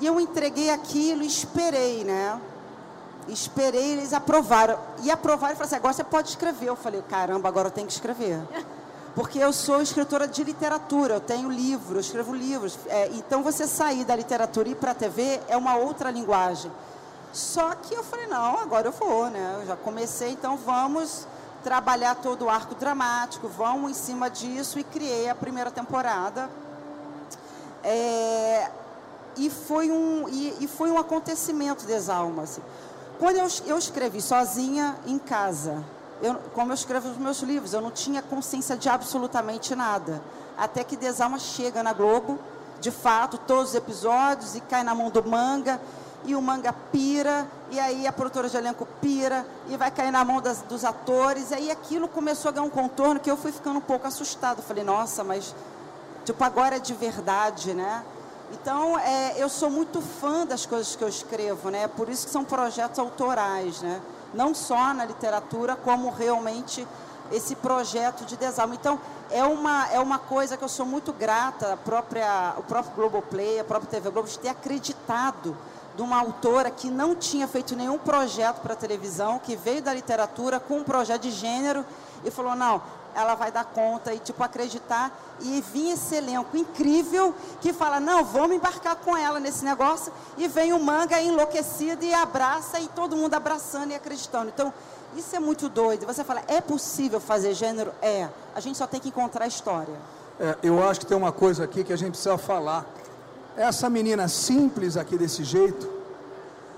E 0.00 0.06
eu 0.06 0.18
entreguei 0.18 0.70
aquilo 0.70 1.22
e 1.22 1.26
esperei, 1.26 2.04
né? 2.04 2.40
Esperei, 3.28 3.92
eles 3.92 4.12
aprovaram. 4.12 4.78
E 5.02 5.10
aprovaram 5.10 5.54
e 5.54 5.56
falaram 5.56 5.66
assim, 5.66 5.76
agora 5.76 5.94
você 5.94 6.04
pode 6.04 6.28
escrever. 6.30 6.68
Eu 6.68 6.76
falei, 6.76 7.02
caramba, 7.02 7.48
agora 7.48 7.68
eu 7.68 7.72
tenho 7.72 7.86
que 7.86 7.92
escrever. 7.92 8.40
Porque 9.14 9.38
eu 9.38 9.52
sou 9.52 9.80
escritora 9.80 10.26
de 10.26 10.42
literatura, 10.42 11.14
eu 11.14 11.20
tenho 11.20 11.48
livro, 11.48 11.96
eu 11.96 12.00
escrevo 12.00 12.34
livros. 12.34 12.76
É, 12.88 13.08
então 13.14 13.44
você 13.44 13.64
sair 13.64 14.04
da 14.04 14.16
literatura 14.16 14.68
e 14.68 14.72
ir 14.72 14.74
para 14.74 14.90
a 14.90 14.94
TV 14.94 15.40
é 15.46 15.56
uma 15.56 15.76
outra 15.76 16.10
linguagem. 16.10 16.70
Só 17.32 17.74
que 17.76 17.94
eu 17.94 18.02
falei, 18.02 18.26
não, 18.26 18.58
agora 18.58 18.88
eu 18.88 18.92
vou, 18.92 19.30
né? 19.30 19.58
Eu 19.60 19.66
já 19.66 19.76
comecei, 19.76 20.30
então 20.30 20.56
vamos 20.56 21.28
trabalhar 21.64 22.16
todo 22.16 22.44
o 22.44 22.50
arco 22.50 22.74
dramático, 22.74 23.48
vamos 23.48 23.90
em 23.90 23.94
cima 23.94 24.28
disso 24.28 24.78
e 24.78 24.84
criei 24.84 25.30
a 25.30 25.34
primeira 25.34 25.70
temporada. 25.70 26.50
É, 27.82 28.70
e, 29.36 29.48
foi 29.48 29.90
um, 29.90 30.28
e, 30.28 30.58
e, 30.60 30.68
foi 30.68 30.90
um 30.90 30.98
acontecimento 30.98 31.86
das 31.86 32.10
almas. 32.10 32.60
Quando 33.18 33.36
eu, 33.36 33.48
eu 33.66 33.78
escrevi 33.78 34.20
sozinha 34.20 34.96
em 35.06 35.18
casa, 35.18 35.82
eu, 36.22 36.34
como 36.54 36.70
eu 36.70 36.74
escrevo 36.74 37.08
os 37.08 37.16
meus 37.16 37.40
livros, 37.40 37.72
eu 37.72 37.80
não 37.80 37.90
tinha 37.90 38.20
consciência 38.20 38.76
de 38.76 38.88
absolutamente 38.88 39.74
nada. 39.74 40.22
Até 40.56 40.84
que 40.84 40.96
Desalma 40.96 41.38
chega 41.38 41.82
na 41.82 41.92
Globo, 41.92 42.38
de 42.78 42.90
fato, 42.90 43.38
todos 43.38 43.70
os 43.70 43.74
episódios, 43.74 44.54
e 44.54 44.60
cai 44.60 44.84
na 44.84 44.94
mão 44.94 45.10
do 45.10 45.26
manga, 45.26 45.80
e 46.24 46.34
o 46.34 46.42
manga 46.42 46.72
pira, 46.90 47.46
e 47.70 47.78
aí 47.78 48.06
a 48.06 48.12
produtora 48.12 48.48
de 48.48 48.56
elenco 48.56 48.86
pira, 49.00 49.46
e 49.68 49.76
vai 49.76 49.90
cair 49.90 50.10
na 50.10 50.24
mão 50.24 50.40
das, 50.40 50.62
dos 50.62 50.84
atores, 50.84 51.50
e 51.50 51.54
aí 51.54 51.70
aquilo 51.70 52.08
começou 52.08 52.48
a 52.48 52.52
ganhar 52.52 52.66
um 52.66 52.70
contorno 52.70 53.20
que 53.20 53.30
eu 53.30 53.36
fui 53.36 53.52
ficando 53.52 53.78
um 53.78 53.82
pouco 53.82 54.06
assustada. 54.06 54.62
Falei, 54.62 54.84
nossa, 54.84 55.22
mas 55.22 55.54
tipo, 56.24 56.42
agora 56.42 56.76
é 56.76 56.78
de 56.78 56.94
verdade, 56.94 57.74
né? 57.74 58.02
Então, 58.52 58.98
é, 58.98 59.34
eu 59.36 59.48
sou 59.48 59.68
muito 59.68 60.00
fã 60.00 60.46
das 60.46 60.64
coisas 60.64 60.94
que 60.94 61.02
eu 61.02 61.08
escrevo, 61.08 61.70
né? 61.70 61.88
Por 61.88 62.08
isso 62.08 62.26
que 62.26 62.32
são 62.32 62.44
projetos 62.44 62.98
autorais, 62.98 63.80
né? 63.82 64.00
Não 64.32 64.54
só 64.54 64.94
na 64.94 65.04
literatura, 65.04 65.76
como 65.76 66.10
realmente 66.10 66.86
esse 67.32 67.54
projeto 67.56 68.24
de 68.24 68.36
desalma. 68.36 68.74
Então, 68.74 69.00
é 69.30 69.44
uma, 69.44 69.88
é 69.90 69.98
uma 69.98 70.18
coisa 70.18 70.56
que 70.56 70.64
eu 70.64 70.68
sou 70.68 70.86
muito 70.86 71.12
grata, 71.12 71.72
a 71.72 71.76
própria, 71.76 72.54
o 72.56 72.62
próprio 72.62 72.94
Globoplay, 72.94 73.58
a 73.58 73.64
própria 73.64 73.90
TV 73.90 74.10
Globo, 74.10 74.28
de 74.28 74.38
ter 74.38 74.48
acreditado 74.48 75.56
de 75.96 76.02
uma 76.02 76.18
autora 76.18 76.70
que 76.70 76.90
não 76.90 77.14
tinha 77.14 77.46
feito 77.46 77.76
nenhum 77.76 77.98
projeto 77.98 78.60
para 78.60 78.74
televisão, 78.74 79.38
que 79.38 79.54
veio 79.54 79.82
da 79.82 79.94
literatura 79.94 80.58
com 80.58 80.78
um 80.78 80.84
projeto 80.84 81.22
de 81.22 81.30
gênero 81.30 81.84
e 82.24 82.30
falou, 82.30 82.54
não, 82.54 82.82
ela 83.14 83.34
vai 83.34 83.52
dar 83.52 83.64
conta 83.64 84.12
e, 84.12 84.18
tipo, 84.18 84.42
acreditar. 84.42 85.12
E 85.40 85.60
vinha 85.72 85.94
esse 85.94 86.14
elenco 86.14 86.56
incrível 86.56 87.34
que 87.60 87.72
fala, 87.72 88.00
não, 88.00 88.24
vamos 88.24 88.56
embarcar 88.56 88.96
com 88.96 89.16
ela 89.16 89.38
nesse 89.38 89.64
negócio. 89.64 90.12
E 90.36 90.48
vem 90.48 90.72
o 90.72 90.80
manga 90.80 91.20
enlouquecido 91.20 92.04
e 92.04 92.12
abraça, 92.12 92.80
e 92.80 92.88
todo 92.88 93.16
mundo 93.16 93.34
abraçando 93.34 93.92
e 93.92 93.94
acreditando. 93.94 94.48
Então, 94.48 94.72
isso 95.16 95.34
é 95.36 95.38
muito 95.38 95.68
doido. 95.68 96.06
Você 96.06 96.24
fala, 96.24 96.42
é 96.48 96.60
possível 96.60 97.20
fazer 97.20 97.54
gênero? 97.54 97.92
É. 98.02 98.28
A 98.54 98.60
gente 98.60 98.76
só 98.76 98.86
tem 98.86 98.98
que 98.98 99.08
encontrar 99.08 99.44
a 99.44 99.48
história. 99.48 99.94
É, 100.40 100.56
eu 100.62 100.82
acho 100.82 101.00
que 101.00 101.06
tem 101.06 101.16
uma 101.16 101.30
coisa 101.30 101.62
aqui 101.62 101.84
que 101.84 101.92
a 101.92 101.96
gente 101.96 102.10
precisa 102.10 102.36
falar. 102.36 102.84
Essa 103.56 103.88
menina 103.88 104.26
simples 104.26 104.96
aqui 104.96 105.16
desse 105.16 105.44
jeito, 105.44 105.88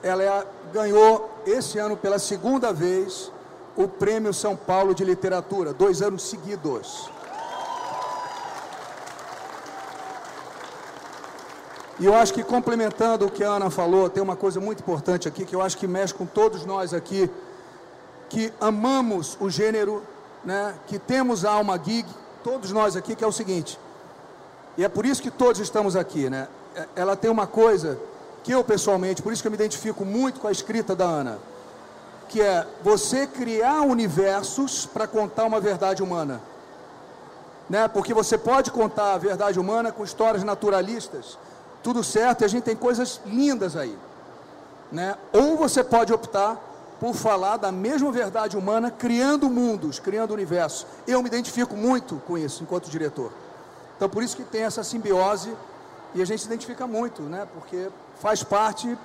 ela 0.03 0.23
é, 0.23 0.47
ganhou 0.75 1.31
esse 1.47 1.79
ano 1.79 1.97
pela 1.97 2.19
segunda 2.19 2.71
vez 2.71 3.33
o 3.75 3.89
Prêmio 3.89 4.33
São 4.35 4.55
Paulo 4.55 4.95
de 4.95 5.03
Literatura, 5.03 5.73
dois 5.73 6.03
anos 6.03 6.23
seguidos. 6.23 7.11
E 11.99 12.05
eu 12.05 12.15
acho 12.15 12.35
que 12.35 12.45
complementando 12.45 13.25
o 13.25 13.31
que 13.31 13.43
a 13.43 13.49
Ana 13.49 13.71
falou, 13.71 14.11
tem 14.11 14.23
uma 14.23 14.37
coisa 14.37 14.61
muito 14.61 14.81
importante 14.81 15.27
aqui 15.27 15.47
que 15.47 15.57
eu 15.57 15.63
acho 15.63 15.79
que 15.79 15.87
mexe 15.87 16.13
com 16.13 16.27
todos 16.27 16.67
nós 16.67 16.93
aqui, 16.93 17.31
que 18.29 18.53
amamos 18.61 19.35
o 19.41 19.49
gênero, 19.49 20.03
né, 20.45 20.75
que 20.87 20.99
temos 20.99 21.47
a 21.47 21.53
alma 21.53 21.81
gig, 21.83 22.07
todos 22.45 22.71
nós 22.71 22.97
aqui, 22.97 23.17
que 23.17 23.25
é 23.25 23.27
o 23.27 23.33
seguinte, 23.33 23.79
e 24.77 24.85
é 24.85 24.91
por 24.91 25.07
isso 25.07 25.23
que 25.23 25.31
todos 25.31 25.59
estamos 25.59 25.97
aqui, 25.97 26.29
né? 26.29 26.49
É, 26.77 26.87
ela 26.95 27.17
tem 27.17 27.31
uma 27.31 27.47
coisa 27.47 27.99
que 28.45 28.53
eu 28.53 28.63
pessoalmente, 28.63 29.23
por 29.23 29.33
isso 29.33 29.43
que 29.43 29.49
eu 29.49 29.51
me 29.51 29.57
identifico 29.57 30.05
muito 30.05 30.39
com 30.39 30.47
a 30.47 30.53
escrita 30.53 30.95
da 30.95 31.05
Ana 31.05 31.39
que 32.29 32.43
é 32.43 32.67
você 32.83 33.27
criar 33.27 33.83
universos 33.83 34.87
para 34.87 35.07
contar 35.07 35.45
uma 35.45 35.61
verdade 35.61 36.03
humana. 36.03 36.41
Né? 37.69 37.89
Porque 37.89 38.15
você 38.15 38.37
pode 38.39 38.71
contar 38.71 39.15
a 39.15 39.19
verdade 39.19 39.59
humana 39.59 39.93
com 39.93 40.05
histórias 40.05 40.45
naturalistas, 40.45 41.39
tudo 41.83 42.03
certo, 42.03 42.43
e 42.43 42.45
a 42.45 42.49
gente 42.49 42.65
tem 42.65 42.77
coisas 42.77 43.21
lindas 43.25 43.77
aí. 43.77 43.97
Né? 44.91 45.17
Ou 45.33 45.57
você 45.57 45.83
pode 45.83 46.13
optar 46.13 46.61
por 47.01 47.15
falar 47.15 47.59
da 47.59 47.71
mesma 47.71 48.11
verdade 48.11 48.57
humana, 48.57 48.91
criando 48.91 49.51
mundos, 49.51 49.99
criando 49.99 50.33
universos. 50.33 50.87
Eu 51.07 51.23
me 51.23 51.29
identifico 51.29 51.77
muito 51.77 52.23
com 52.27 52.39
isso 52.39 52.63
enquanto 52.63 52.89
diretor. 52.89 53.33
Então, 53.97 54.09
por 54.09 54.23
isso 54.23 54.37
que 54.37 54.45
tem 54.45 54.63
essa 54.63 54.83
simbiose 54.83 55.55
e 56.17 56.23
a 56.23 56.25
gente 56.25 56.41
se 56.41 56.47
identifica 56.47 56.87
muito, 56.87 57.23
né? 57.23 57.47
Porque 57.53 57.91
faz 58.17 58.43
parte 58.43 58.99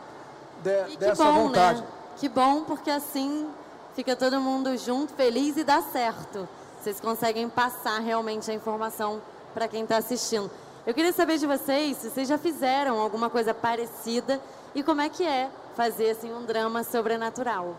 de, 0.64 0.98
dessa 0.98 1.26
bom, 1.26 1.34
né? 1.34 1.44
vontade. 1.44 1.82
Né? 1.82 1.88
Que 2.16 2.30
bom, 2.30 2.64
porque 2.64 2.90
assim 2.90 3.50
fica 3.94 4.16
todo 4.16 4.40
mundo 4.40 4.76
junto, 4.78 5.14
feliz 5.14 5.58
e 5.58 5.64
dá 5.64 5.82
certo. 5.82 6.48
Vocês 6.80 7.02
conseguem 7.02 7.50
passar 7.50 8.00
realmente 8.00 8.50
a 8.50 8.54
informação 8.54 9.22
para 9.54 9.68
quem 9.68 9.84
está 9.84 9.98
assistindo. 9.98 10.50
Eu 10.88 10.94
queria 10.94 11.12
saber 11.12 11.38
de 11.38 11.46
vocês 11.46 11.98
se 11.98 12.10
vocês 12.10 12.28
já 12.28 12.38
fizeram 12.38 13.00
alguma 13.00 13.30
coisa 13.30 13.54
parecida 13.54 14.40
e 14.74 14.82
como 14.82 15.02
é 15.02 15.10
que 15.10 15.26
é 15.26 15.50
fazer 15.76 16.12
assim 16.12 16.34
um 16.34 16.46
drama 16.46 16.84
sobrenatural. 16.84 17.76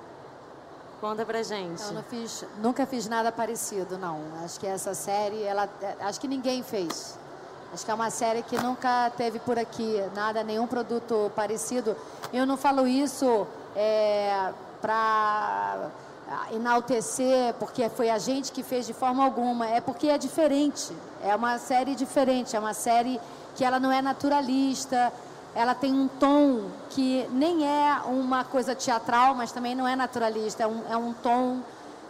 Conta 1.01 1.25
pra 1.25 1.43
gente. 1.43 1.83
Eu 1.83 1.95
não 1.95 2.03
fiz, 2.03 2.45
nunca 2.59 2.87
fiz 2.87 3.09
nada 3.09 3.33
parecido, 3.33 3.97
não. 3.99 4.21
Acho 4.45 4.61
que 4.61 4.67
essa 4.67 4.95
série, 4.95 5.43
ela, 5.43 5.69
acho 6.01 6.21
que 6.21 6.29
ninguém 6.29 6.63
fez. 6.63 7.19
Acho 7.73 7.87
que 7.87 7.91
é 7.91 7.95
uma 7.95 8.11
série 8.11 8.43
que 8.43 8.59
nunca 8.59 9.11
teve 9.17 9.39
por 9.39 9.59
aqui 9.59 9.99
nada, 10.15 10.45
nenhum 10.45 10.67
produto 10.67 11.33
parecido. 11.35 11.97
Eu 12.31 12.45
não 12.45 12.59
falo 12.59 12.87
isso 12.87 13.47
é, 13.75 14.53
para 14.79 15.89
enaltecer, 16.53 17.55
porque 17.55 17.89
foi 17.89 18.11
a 18.11 18.19
gente 18.19 18.53
que 18.53 18.63
fez 18.63 18.87
de 18.87 18.93
forma 18.93 19.25
alguma, 19.25 19.67
é 19.67 19.81
porque 19.81 20.09
é 20.09 20.19
diferente, 20.19 20.95
é 21.23 21.35
uma 21.35 21.59
série 21.59 21.95
diferente, 21.95 22.55
é 22.55 22.59
uma 22.59 22.75
série 22.75 23.19
que 23.57 23.65
ela 23.65 23.81
não 23.81 23.91
é 23.91 24.03
naturalista, 24.03 25.11
ela 25.55 25.75
tem 25.75 25.95
um 25.95 26.09
tom 26.09 26.69
que 26.91 27.27
nem 27.33 27.67
é 27.67 28.01
uma 28.05 28.45
coisa 28.45 28.75
teatral, 28.75 29.35
mas 29.35 29.51
também 29.51 29.75
não 29.75 29.89
é 29.89 29.97
naturalista, 29.97 30.63
é 30.63 30.67
um, 30.67 30.83
é 30.91 30.97
um 30.97 31.15
tom 31.15 31.61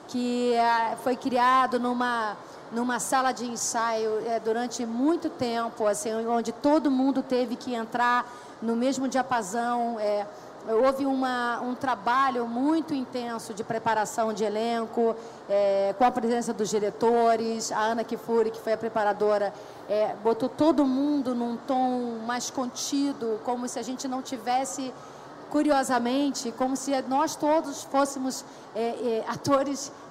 que 0.09 0.55
é, 0.55 0.97
foi 1.05 1.17
criado 1.17 1.79
numa, 1.79 2.37
numa 2.73 2.99
sala 2.99 3.33
de 3.33 3.45
ensaio 3.45 4.27
é, 4.27 4.41
durante 4.41 4.85
muito 4.87 5.29
tempo, 5.29 5.87
assim, 5.87 6.13
onde 6.27 6.53
todo 6.53 6.91
mundo 6.91 7.23
teve 7.23 7.55
que 7.55 7.75
entrar 7.75 8.27
no 8.63 8.75
mesmo 8.75 9.07
diapasão, 9.07 9.99
é, 10.01 10.27
houve 10.69 11.05
uma, 11.05 11.61
um 11.61 11.75
trabalho 11.75 12.47
muito 12.47 12.95
intenso 12.95 13.53
de 13.53 13.65
preparação 13.65 14.33
de 14.33 14.45
elenco, 14.45 15.15
é, 15.49 15.95
com 15.99 16.05
a 16.05 16.11
presença 16.11 16.53
dos 16.53 16.71
diretores, 16.71 17.73
a 17.73 17.81
Ana 17.81 18.05
Kifuri, 18.05 18.51
que 18.51 18.61
foi 18.61 18.73
a 18.73 18.79
preparadora, 18.79 19.53
é, 19.89 20.15
botou 20.23 20.49
todo 20.49 20.87
mundo 20.87 21.35
num 21.35 21.57
tom 21.57 22.21
mais 22.25 22.51
contido, 22.51 23.41
como 23.45 23.69
se 23.69 23.79
a 23.79 23.83
gente 23.83 24.07
não 24.07 24.23
tivesse, 24.23 24.95
curiosamente, 25.51 26.53
como 26.53 26.77
se 26.77 26.93
nós 27.03 27.35
todos 27.35 27.83
fôssemos 27.85 28.45
é, 28.75 28.81
é 28.81 29.25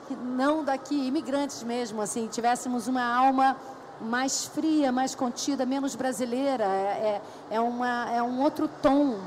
atores 0.04 0.24
não 0.24 0.64
daqui, 0.64 1.08
imigrantes 1.08 1.64
mesmo, 1.64 2.02
assim, 2.02 2.28
tivéssemos 2.28 2.88
uma 2.88 3.04
alma 3.04 3.56
mais 4.00 4.46
fria, 4.46 4.92
mais 4.92 5.14
contida, 5.14 5.66
menos 5.66 5.96
brasileira, 5.96 6.64
é, 6.64 7.22
é, 7.50 7.56
é 7.56 7.60
uma, 7.60 8.12
é 8.12 8.22
um 8.22 8.42
outro 8.42 8.68
tom 8.82 9.20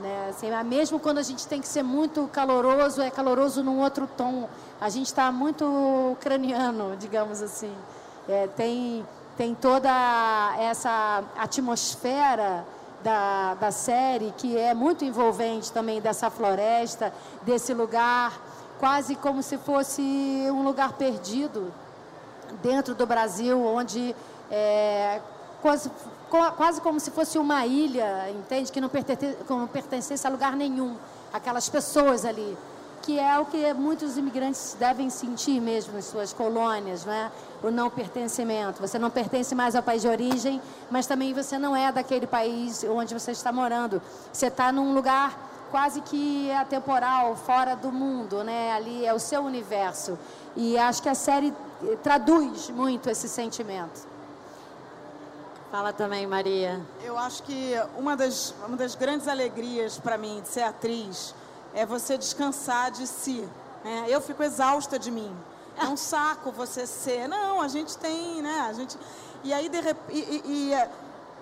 né? 0.00 0.28
Assim, 0.30 0.48
mesmo 0.64 0.98
quando 0.98 1.18
a 1.18 1.22
gente 1.22 1.46
tem 1.46 1.60
que 1.60 1.68
ser 1.68 1.82
muito 1.82 2.26
caloroso, 2.28 3.02
é 3.02 3.10
caloroso 3.10 3.62
num 3.62 3.80
outro 3.80 4.08
tom. 4.16 4.48
A 4.80 4.88
gente 4.88 5.06
está 5.06 5.30
muito 5.30 5.64
ucraniano, 6.12 6.96
digamos 6.98 7.42
assim. 7.42 7.72
É, 8.28 8.46
tem, 8.56 9.04
tem 9.36 9.54
toda 9.54 9.90
essa 10.58 11.22
atmosfera 11.36 12.64
da, 13.02 13.54
da 13.54 13.70
série 13.72 14.32
que 14.36 14.56
é 14.56 14.72
muito 14.72 15.04
envolvente 15.04 15.72
também 15.72 16.00
dessa 16.00 16.30
floresta, 16.30 17.12
desse 17.42 17.74
lugar, 17.74 18.32
quase 18.82 19.14
como 19.14 19.44
se 19.44 19.56
fosse 19.58 20.02
um 20.50 20.64
lugar 20.64 20.94
perdido 20.94 21.72
dentro 22.60 22.96
do 22.96 23.06
Brasil, 23.06 23.64
onde 23.64 24.12
é, 24.50 25.20
quase 25.62 25.88
quase 26.28 26.80
como 26.80 26.98
se 26.98 27.12
fosse 27.12 27.38
uma 27.38 27.64
ilha, 27.64 28.28
entende? 28.30 28.72
Que 28.72 28.80
não, 28.80 28.88
pertence, 28.88 29.36
não 29.48 29.68
pertencesse 29.68 30.26
a 30.26 30.30
lugar 30.30 30.56
nenhum, 30.56 30.96
aquelas 31.32 31.68
pessoas 31.68 32.24
ali. 32.24 32.58
Que 33.02 33.20
é 33.20 33.38
o 33.38 33.46
que 33.46 33.72
muitos 33.72 34.16
imigrantes 34.16 34.76
devem 34.76 35.08
sentir 35.10 35.60
mesmo 35.60 35.96
em 35.96 36.02
suas 36.02 36.32
colônias, 36.32 37.06
é? 37.06 37.30
o 37.62 37.70
não 37.70 37.88
pertencimento. 37.88 38.80
Você 38.80 38.98
não 38.98 39.10
pertence 39.10 39.54
mais 39.54 39.76
ao 39.76 39.82
país 39.82 40.02
de 40.02 40.08
origem, 40.08 40.60
mas 40.90 41.06
também 41.06 41.32
você 41.32 41.56
não 41.56 41.76
é 41.76 41.92
daquele 41.92 42.26
país 42.26 42.82
onde 42.82 43.14
você 43.14 43.30
está 43.30 43.52
morando. 43.52 44.02
Você 44.32 44.46
está 44.46 44.72
num 44.72 44.92
lugar 44.92 45.51
quase 45.72 46.02
que 46.02 46.52
atemporal, 46.52 47.34
fora 47.34 47.74
do 47.74 47.90
mundo, 47.90 48.44
né? 48.44 48.72
Ali 48.72 49.06
é 49.06 49.12
o 49.12 49.18
seu 49.18 49.42
universo. 49.42 50.18
E 50.54 50.76
acho 50.76 51.02
que 51.02 51.08
a 51.08 51.14
série 51.14 51.52
traduz 52.02 52.68
muito 52.68 53.08
esse 53.08 53.26
sentimento. 53.28 54.06
Fala 55.70 55.90
também, 55.90 56.26
Maria. 56.26 56.78
Eu 57.02 57.16
acho 57.16 57.42
que 57.44 57.72
uma 57.96 58.14
das, 58.14 58.54
uma 58.68 58.76
das 58.76 58.94
grandes 58.94 59.26
alegrias 59.26 59.98
para 59.98 60.18
mim 60.18 60.42
de 60.42 60.48
ser 60.48 60.62
atriz 60.62 61.34
é 61.72 61.86
você 61.86 62.18
descansar 62.18 62.90
de 62.90 63.06
si. 63.06 63.48
Né? 63.82 64.04
Eu 64.08 64.20
fico 64.20 64.42
exausta 64.42 64.98
de 64.98 65.10
mim. 65.10 65.34
É 65.78 65.86
um 65.86 65.96
saco 65.96 66.52
você 66.52 66.86
ser. 66.86 67.26
Não, 67.26 67.62
a 67.62 67.68
gente 67.68 67.96
tem, 67.96 68.42
né? 68.42 68.66
A 68.68 68.74
gente... 68.74 68.98
E 69.42 69.54
aí, 69.54 69.70
de 69.70 69.80
rep... 69.80 69.98
e, 70.10 70.18
e, 70.18 70.74
e 70.74 70.88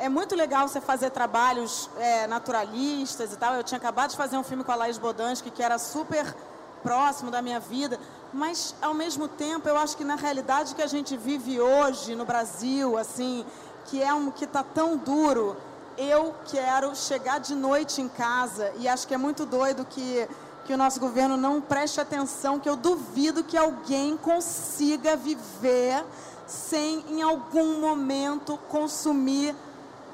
é, 0.00 0.08
muito 0.08 0.34
legal 0.34 0.66
você 0.66 0.80
fazer 0.80 1.10
trabalhos 1.10 1.90
é, 1.98 2.26
naturalistas 2.26 3.32
e 3.32 3.36
tal. 3.36 3.54
Eu 3.54 3.62
tinha 3.62 3.76
acabado 3.76 4.10
de 4.10 4.16
fazer 4.16 4.36
um 4.36 4.42
filme 4.42 4.64
com 4.64 4.72
a 4.72 4.74
Laís 4.74 4.96
Bodansky, 4.96 5.50
que 5.50 5.62
era 5.62 5.78
super 5.78 6.34
próximo 6.82 7.30
da 7.30 7.42
minha 7.42 7.60
vida. 7.60 8.00
mas 8.32 8.74
ao 8.80 8.94
mesmo 8.94 9.28
tempo 9.28 9.68
eu 9.68 9.76
acho 9.76 9.96
que 9.96 10.04
na 10.04 10.14
realidade 10.14 10.74
que 10.74 10.80
a 10.80 10.86
gente 10.86 11.16
vive 11.16 11.60
hoje 11.60 12.14
no 12.14 12.24
Brasil, 12.24 12.96
assim, 12.96 13.44
que 13.86 14.02
é 14.02 14.14
um 14.14 14.30
que 14.30 14.44
está 14.44 14.62
tão 14.62 14.96
duro, 14.96 15.56
eu 15.98 16.34
quero 16.46 16.96
chegar 16.96 17.38
de 17.38 17.54
noite 17.54 18.00
em 18.00 18.08
casa 18.08 18.72
e 18.78 18.88
acho 18.88 19.06
que 19.06 19.12
é 19.12 19.18
muito 19.18 19.44
doido 19.44 19.84
que 19.84 20.26
que 20.64 20.74
o 20.74 20.76
nosso 20.76 21.00
governo 21.00 21.36
não 21.36 21.60
preste 21.60 22.00
atenção, 22.00 22.60
que 22.60 22.68
eu 22.68 22.76
duvido 22.76 23.42
que 23.42 23.56
alguém 23.56 24.16
consiga 24.16 25.16
viver 25.16 26.04
sem 26.46 27.04
em 27.08 27.22
algum 27.22 27.80
momento 27.80 28.56
consumir 28.68 29.56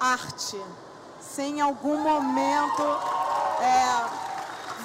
arte, 0.00 0.60
sem 1.20 1.58
em 1.58 1.60
algum 1.60 1.98
momento 1.98 2.82
é, 3.60 4.26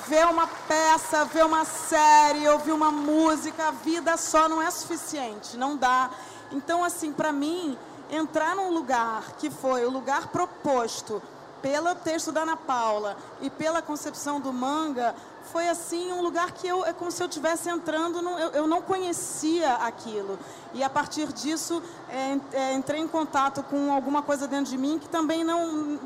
ver 0.08 0.26
uma 0.26 0.48
peça, 0.48 1.26
ver 1.26 1.46
uma 1.46 1.66
série, 1.66 2.48
ouvir 2.50 2.72
uma 2.72 2.92
música, 2.92 3.68
a 3.68 3.72
vida 3.72 4.18
só 4.18 4.50
não 4.50 4.62
é 4.62 4.70
suficiente, 4.70 5.58
não 5.58 5.78
dá. 5.78 6.10
Então, 6.52 6.84
assim, 6.84 7.14
para 7.14 7.32
mim, 7.32 7.78
entrar 8.10 8.56
num 8.56 8.72
lugar 8.72 9.36
que 9.38 9.50
foi 9.50 9.86
o 9.86 9.90
lugar 9.90 10.28
proposto 10.28 11.22
pelo 11.62 11.94
texto 11.96 12.32
da 12.32 12.42
Ana 12.42 12.58
Paula 12.58 13.16
e 13.40 13.50
pela 13.50 13.82
concepção 13.82 14.40
do 14.40 14.52
manga, 14.52 15.16
foi 15.52 15.68
assim 15.68 16.12
um 16.12 16.22
lugar 16.22 16.52
que 16.52 16.68
eu 16.68 16.86
é 16.86 16.94
como 16.94 17.12
se 17.12 17.22
eu 17.22 17.28
estivesse 17.28 17.70
entrando, 17.70 18.22
no, 18.22 18.38
eu, 18.38 18.50
eu, 18.52 18.68
não 18.68 18.82
conhecia 18.82 19.74
aquilo. 19.76 20.38
E 20.74 20.84
a 20.84 20.90
partir 20.90 21.32
disso 21.34 21.82
é, 22.10 22.38
é, 22.54 22.74
entrei 22.74 23.02
em 23.02 23.08
contato 23.08 23.64
com 23.64 23.92
alguma 23.92 24.22
coisa 24.22 24.48
dentro 24.48 24.72
de 24.72 24.78
mim 24.78 25.00
que 25.00 25.10
também 25.10 25.44
não 25.44 26.00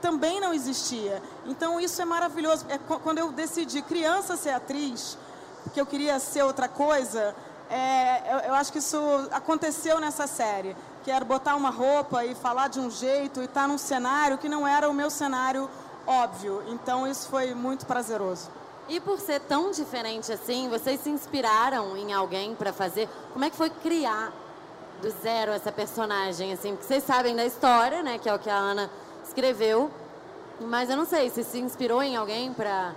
também 0.00 0.40
não 0.40 0.54
existia. 0.54 1.22
Então 1.46 1.80
isso 1.80 2.00
é 2.00 2.04
maravilhoso. 2.04 2.64
É, 2.68 2.78
quando 2.78 3.18
eu 3.18 3.32
decidi 3.32 3.82
criança 3.82 4.36
ser 4.36 4.50
atriz, 4.50 5.18
porque 5.64 5.80
eu 5.80 5.86
queria 5.86 6.18
ser 6.18 6.42
outra 6.42 6.68
coisa, 6.68 7.34
é, 7.70 8.32
eu, 8.32 8.38
eu, 8.50 8.54
acho 8.54 8.72
que 8.72 8.78
isso 8.78 8.98
aconteceu 9.32 10.00
nessa 10.00 10.26
série. 10.26 10.76
Que 11.04 11.10
era 11.10 11.24
botar 11.24 11.56
uma 11.56 11.70
roupa 11.70 12.24
e 12.24 12.34
falar 12.34 12.68
de 12.68 12.80
um 12.80 12.90
jeito 12.90 13.40
e 13.40 13.44
estar 13.44 13.62
tá 13.62 13.68
num 13.68 13.78
cenário 13.78 14.38
que 14.38 14.48
não 14.48 14.66
era 14.66 14.88
o 14.88 14.94
meu 14.94 15.10
cenário 15.10 15.68
óbvio. 16.06 16.62
Então 16.68 17.06
isso 17.06 17.28
foi 17.28 17.54
muito 17.54 17.84
prazeroso. 17.86 18.57
E 18.88 19.00
por 19.00 19.20
ser 19.20 19.40
tão 19.40 19.70
diferente 19.70 20.32
assim, 20.32 20.68
vocês 20.68 21.00
se 21.00 21.10
inspiraram 21.10 21.96
em 21.96 22.12
alguém 22.12 22.54
para 22.54 22.72
fazer? 22.72 23.08
Como 23.32 23.44
é 23.44 23.50
que 23.50 23.56
foi 23.56 23.68
criar 23.68 24.32
do 25.02 25.10
zero 25.10 25.52
essa 25.52 25.70
personagem 25.70 26.52
assim? 26.52 26.70
Porque 26.70 26.86
vocês 26.86 27.04
sabem 27.04 27.36
da 27.36 27.44
história, 27.44 28.02
né, 28.02 28.18
que 28.18 28.28
é 28.28 28.34
o 28.34 28.38
que 28.38 28.48
a 28.48 28.56
Ana 28.56 28.90
escreveu, 29.22 29.90
mas 30.60 30.88
eu 30.88 30.96
não 30.96 31.04
sei, 31.04 31.28
se 31.28 31.44
se 31.44 31.58
inspirou 31.58 32.02
em 32.02 32.16
alguém 32.16 32.52
para 32.52 32.92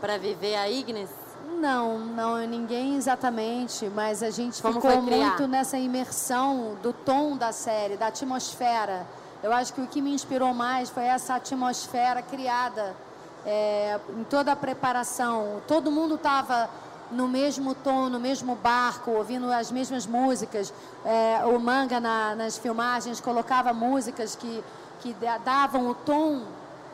para 0.00 0.18
viver 0.18 0.56
a 0.56 0.68
Ignis? 0.68 1.10
Não, 1.58 1.98
não, 1.98 2.36
ninguém 2.46 2.96
exatamente, 2.96 3.88
mas 3.88 4.22
a 4.22 4.30
gente 4.30 4.60
Como 4.60 4.80
ficou 4.80 5.00
muito 5.00 5.46
nessa 5.46 5.78
imersão 5.78 6.76
do 6.82 6.92
tom 6.92 7.36
da 7.36 7.52
série, 7.52 7.96
da 7.96 8.08
atmosfera. 8.08 9.06
Eu 9.42 9.52
acho 9.52 9.72
que 9.72 9.80
o 9.80 9.86
que 9.86 10.02
me 10.02 10.12
inspirou 10.12 10.52
mais 10.52 10.90
foi 10.90 11.04
essa 11.04 11.36
atmosfera 11.36 12.20
criada 12.20 12.94
é, 13.46 13.98
em 14.18 14.24
toda 14.24 14.52
a 14.52 14.56
preparação. 14.56 15.62
Todo 15.68 15.90
mundo 15.90 16.16
estava 16.16 16.68
no 17.10 17.28
mesmo 17.28 17.74
tom, 17.74 18.08
no 18.08 18.18
mesmo 18.18 18.56
barco, 18.56 19.12
ouvindo 19.12 19.50
as 19.52 19.70
mesmas 19.70 20.06
músicas. 20.06 20.72
É, 21.04 21.40
o 21.46 21.58
manga 21.60 22.00
na, 22.00 22.34
nas 22.34 22.58
filmagens 22.58 23.20
colocava 23.20 23.72
músicas 23.72 24.34
que, 24.34 24.64
que 25.00 25.14
davam 25.44 25.88
o 25.88 25.94
tom 25.94 26.42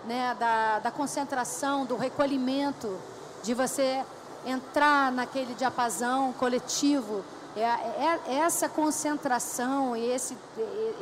né, 0.05 0.37
da, 0.38 0.81
da 0.81 0.91
concentração, 0.91 1.87
do 1.87 1.97
recolhimento, 1.97 2.99
de 3.43 3.55
você 3.55 4.05
entrar 4.45 5.11
naquele 5.11 5.55
diapasão 5.55 6.35
coletivo. 6.35 7.25
É, 7.57 7.61
é, 7.61 8.21
é 8.29 8.35
essa 8.37 8.69
concentração 8.69 9.97
e 9.97 10.11
esse, 10.11 10.37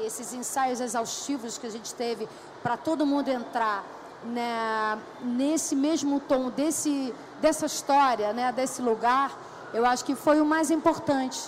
esses 0.05 0.33
ensaios 0.33 0.81
exaustivos 0.81 1.57
que 1.57 1.67
a 1.67 1.71
gente 1.71 1.95
teve 1.95 2.29
para 2.63 2.77
todo 2.77 3.07
mundo 3.07 3.29
entrar 3.29 3.85
né, 4.25 4.99
nesse 5.23 5.75
mesmo 5.75 6.21
tom 6.21 6.51
desse, 6.51 7.15
dessa 7.41 7.67
história, 7.67 8.33
né, 8.33 8.53
desse 8.53 8.83
lugar, 8.83 9.33
eu 9.73 9.87
acho 9.87 10.05
que 10.05 10.15
foi 10.15 10.41
o 10.41 10.45
mais 10.45 10.71
importante. 10.71 11.41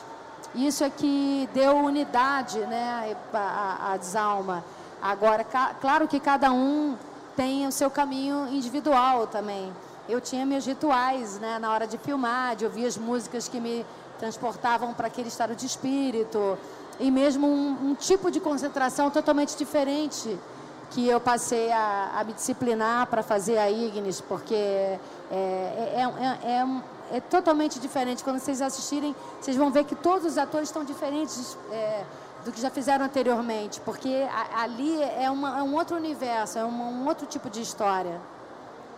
Isso 0.55 0.85
é 0.85 0.91
que 0.91 1.49
deu 1.55 1.77
unidade 1.77 2.59
né, 2.61 3.17
à, 3.33 3.93
à 3.93 3.97
desalma. 3.97 4.65
Agora, 5.01 5.45
claro 5.81 6.07
que 6.07 6.21
cada 6.21 6.53
um 6.53 6.97
tem 7.35 7.67
o 7.67 7.73
seu 7.73 7.91
caminho 7.91 8.49
individual 8.49 9.27
também. 9.27 9.73
Eu 10.09 10.21
tinha 10.21 10.45
meus 10.45 10.67
rituais 10.67 11.39
né, 11.39 11.59
na 11.59 11.73
hora 11.73 11.87
de 11.87 11.97
filmar, 11.97 12.55
de 12.57 12.65
ouvir 12.65 12.87
as 12.87 12.99
músicas 12.99 13.49
que 13.49 13.59
me 13.59 13.87
transportavam 14.19 14.93
para 14.93 15.07
aquele 15.07 15.29
estado 15.29 15.57
de 15.57 15.67
espírito. 15.67 16.59
E 17.01 17.11
mesmo 17.11 17.47
um, 17.47 17.91
um 17.91 17.95
tipo 17.95 18.31
de 18.31 18.39
concentração 18.39 19.11
totalmente 19.11 19.57
diferente 19.57 20.39
que 20.93 21.09
eu 21.09 21.21
passei 21.21 21.73
a, 21.73 22.13
a 22.15 22.25
me 22.25 22.33
disciplinar 22.33 23.07
para 23.07 23.23
fazer 23.23 23.59
a 23.59 23.71
Ignis, 23.71 24.21
porque 24.21 24.55
é, 24.55 24.99
é, 25.31 26.03
é, 26.45 27.17
é, 27.17 27.21
totalmente 27.21 27.81
diferente. 27.81 28.23
Quando 28.23 28.39
vocês 28.39 28.61
assistirem, 28.61 29.15
vocês 29.41 29.57
vão 29.57 29.71
ver 29.71 29.85
que 29.85 29.95
todos 29.95 30.33
os 30.33 30.39
atores 30.39 30.69
estão 30.69 30.85
diferentes 30.85 31.57
do 32.45 32.53
que 32.53 32.61
já 32.61 32.71
fizeram 32.71 33.05
anteriormente, 33.05 33.81
porque 33.81 34.27
a, 34.31 34.63
ali 34.63 35.03
é, 35.03 35.31
uma, 35.31 35.63
um 35.63 35.75
outro 35.75 35.97
universo, 35.97 36.59
é 36.59 36.65
uma, 36.65 36.85
um 36.85 37.07
outro 37.07 37.27
tipo 37.27 37.49
de 37.49 37.63
história. 37.63 38.21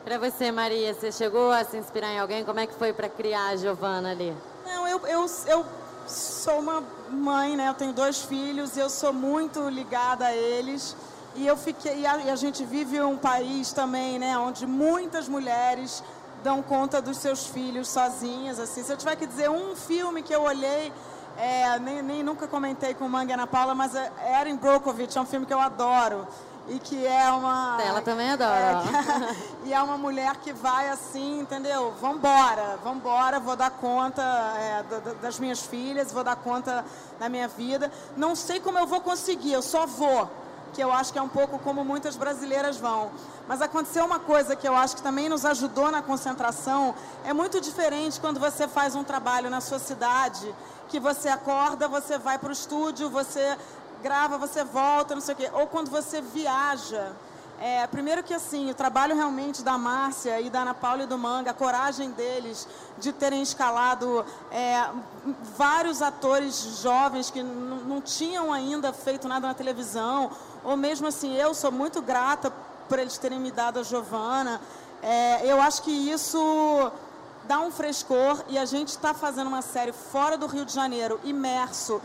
Para 0.05 0.19
você, 0.19 0.53
Maria, 0.53 0.93
você 0.93 1.11
chegou 1.11 1.51
a 1.51 1.65
se 1.65 1.77
inspirar 1.77 2.09
em 2.09 2.19
alguém? 2.19 2.45
Como 2.45 2.61
é 2.61 2.67
que 2.67 2.75
foi 2.75 2.93
para 2.93 3.09
criar 3.09 3.49
a 3.49 3.57
Giovana 3.57 4.11
ali? 4.11 4.37
Não, 4.67 4.87
eu, 4.87 5.01
eu, 5.07 5.27
eu 5.47 5.65
sou 6.07 6.59
uma 6.59 6.83
mãe, 7.11 7.57
né? 7.57 7.69
Eu 7.69 7.75
tenho 7.75 7.93
dois 7.93 8.23
filhos 8.23 8.77
e 8.77 8.81
eu 8.81 8.91
sou 8.91 9.13
muito 9.13 9.67
ligada 9.69 10.27
a 10.27 10.35
eles. 10.35 10.95
E 11.37 11.47
eu 11.47 11.57
fiquei 11.57 12.01
e 12.01 12.07
a, 12.07 12.17
e 12.19 12.31
a, 12.31 12.37
gente 12.37 12.65
vive 12.65 13.01
um 13.01 13.17
país 13.17 13.73
também, 13.73 14.19
né, 14.19 14.39
onde 14.39 14.67
muitas 14.67 15.29
mulheres 15.29 16.03
dão 16.45 16.63
conta 16.63 17.03
dos 17.03 17.17
seus 17.17 17.47
filhos 17.47 17.89
sozinhas, 17.89 18.61
assim. 18.61 18.85
Se 18.85 18.93
eu 18.93 18.97
tiver 18.97 19.17
que 19.17 19.27
dizer 19.27 19.51
um 19.51 19.75
filme 19.75 20.23
que 20.23 20.33
eu 20.33 20.43
olhei, 20.43 20.93
é, 21.37 21.79
nem, 21.81 22.03
nem 22.03 22.23
nunca 22.23 22.47
comentei 22.47 22.95
com 22.95 23.09
Manga 23.09 23.35
Ana 23.35 23.47
Paula, 23.47 23.75
mas 23.75 23.95
é 23.95 24.13
Erin 24.41 24.57
Brockovich, 24.57 25.19
é 25.19 25.21
um 25.21 25.27
filme 25.27 25.45
que 25.45 25.53
eu 25.53 25.61
adoro. 25.61 26.27
E 26.67 26.79
que 26.79 27.07
é 27.07 27.31
uma 27.31 27.77
ela 27.79 28.01
também 28.01 28.31
adora 28.31 28.57
é, 28.59 29.69
e 29.69 29.75
é 29.75 29.83
uma 29.83 29.99
mulher 29.99 30.35
que 30.39 30.51
vai 30.51 30.89
assim 30.89 31.41
entendeu? 31.41 31.93
Vambora 32.01 32.79
vambora 32.83 33.39
vou 33.39 33.55
dar 33.55 33.71
conta 33.71 34.23
é, 34.23 34.83
das 35.21 35.39
minhas 35.39 35.61
filhas 35.61 36.11
vou 36.11 36.25
dar 36.25 36.37
conta 36.37 36.83
da 37.21 37.29
minha 37.29 37.49
vida. 37.49 37.93
Não 38.17 38.35
sei 38.35 38.61
como 38.61 38.79
eu 38.79 38.87
vou 38.87 39.03
conseguir 39.03 39.53
eu 39.53 39.61
só 39.61 39.85
vou 39.85 40.31
que 40.75 40.83
eu 40.83 40.93
acho 40.93 41.13
que 41.13 41.19
é 41.19 41.23
um 41.23 41.29
pouco 41.29 41.59
como 41.61 41.85
muitas 41.85 42.17
brasileiras 42.17 42.77
vão. 42.77 43.11
Mas 43.47 43.63
aconteceu 43.63 44.05
uma 44.05 44.19
coisa 44.19 44.57
que 44.57 44.67
eu 44.67 44.75
acho 44.75 44.97
que 44.97 45.03
também 45.03 45.29
nos 45.29 45.45
ajudou 45.45 45.91
na 45.91 46.03
concentração. 46.03 46.95
É 47.25 47.33
muito 47.33 47.61
diferente 47.61 48.21
quando 48.21 48.41
você 48.41 48.67
faz 48.67 48.97
um 48.97 49.05
trabalho 49.05 49.49
na 49.49 49.61
sua 49.61 49.79
cidade, 49.79 50.53
que 50.89 50.99
você 50.99 51.29
acorda, 51.29 51.87
você 51.87 52.19
vai 52.19 52.39
para 52.39 52.49
o 52.49 52.53
estúdio, 52.53 53.09
você 53.09 53.57
grava, 54.03 54.37
você 54.37 54.65
volta, 54.65 55.15
não 55.15 55.23
sei 55.23 55.35
o 55.35 55.37
quê. 55.39 55.51
Ou 55.53 55.67
quando 55.69 55.91
você 55.91 56.21
viaja. 56.21 57.13
É, 57.67 57.87
primeiro 57.87 58.23
que 58.23 58.35
assim, 58.35 58.71
o 58.71 58.75
trabalho 58.75 59.17
realmente 59.17 59.63
da 59.63 59.79
Márcia 59.79 60.39
e 60.39 60.51
da 60.51 60.61
Ana 60.61 60.75
Paula 60.75 61.05
e 61.05 61.07
do 61.07 61.17
Manga, 61.17 61.51
a 61.51 61.55
coragem 61.55 62.11
deles 62.11 62.69
de 62.99 63.11
terem 63.11 63.41
escalado 63.41 64.23
é, 64.53 64.87
vários 65.57 66.03
atores 66.03 66.83
jovens 66.83 67.31
que 67.31 67.43
não 67.43 68.03
tinham 68.03 68.53
ainda 68.53 68.93
feito 68.93 69.27
nada 69.27 69.47
na 69.47 69.55
televisão, 69.55 70.31
ou 70.63 70.77
mesmo 70.77 71.07
assim, 71.07 71.35
eu 71.39 71.55
sou 71.55 71.73
muito 71.73 72.03
grata 72.03 72.53
por 72.87 72.99
eles 72.99 73.17
terem 73.17 73.41
me 73.41 73.51
dado 73.51 73.79
a 73.79 73.83
Giovana. 73.83 74.61
É, 75.03 75.51
eu 75.51 75.59
acho 75.59 75.85
que 75.85 75.91
isso 75.91 76.93
dá 77.45 77.61
um 77.61 77.71
frescor 77.71 78.45
e 78.47 78.59
a 78.59 78.67
gente 78.67 78.89
está 78.89 79.15
fazendo 79.15 79.47
uma 79.47 79.63
série 79.63 79.93
fora 79.93 80.37
do 80.37 80.47
Rio 80.47 80.67
de 80.67 80.75
Janeiro, 80.75 81.19
imerso. 81.25 81.99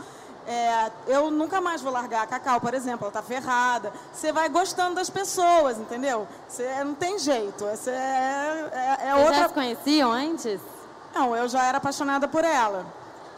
É, 0.50 0.90
eu 1.06 1.30
nunca 1.30 1.60
mais 1.60 1.80
vou 1.80 1.92
largar 1.92 2.24
a 2.24 2.26
Cacau, 2.26 2.60
por 2.60 2.74
exemplo, 2.74 3.04
ela 3.04 3.10
está 3.10 3.22
ferrada. 3.22 3.92
Você 4.12 4.32
vai 4.32 4.48
gostando 4.48 4.96
das 4.96 5.08
pessoas, 5.08 5.78
entendeu? 5.78 6.26
Você 6.48 6.82
não 6.82 6.92
tem 6.92 7.20
jeito. 7.20 7.64
Você 7.66 7.90
é, 7.92 8.98
é, 9.00 9.08
é 9.10 9.14
outra. 9.14 9.34
já 9.34 9.48
se 9.48 9.54
conheciam 9.54 10.10
antes? 10.10 10.60
Não, 11.14 11.36
eu 11.36 11.48
já 11.48 11.64
era 11.64 11.78
apaixonada 11.78 12.26
por 12.26 12.44
ela. 12.44 12.84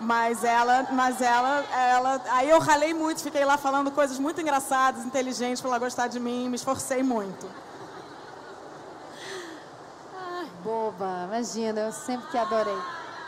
Mas 0.00 0.42
ela, 0.42 0.86
mas 0.90 1.20
ela, 1.20 1.62
ela. 1.76 2.22
Aí 2.30 2.48
eu 2.48 2.58
ralei 2.58 2.94
muito, 2.94 3.22
fiquei 3.22 3.44
lá 3.44 3.58
falando 3.58 3.90
coisas 3.90 4.18
muito 4.18 4.40
engraçadas, 4.40 5.04
inteligentes 5.04 5.60
para 5.60 5.68
ela 5.68 5.78
gostar 5.78 6.06
de 6.06 6.18
mim, 6.18 6.48
me 6.48 6.56
esforcei 6.56 7.02
muito. 7.02 7.46
boba, 10.64 11.26
imagina, 11.28 11.80
eu 11.80 11.92
sempre 11.92 12.26
que 12.30 12.38
adorei. 12.38 12.78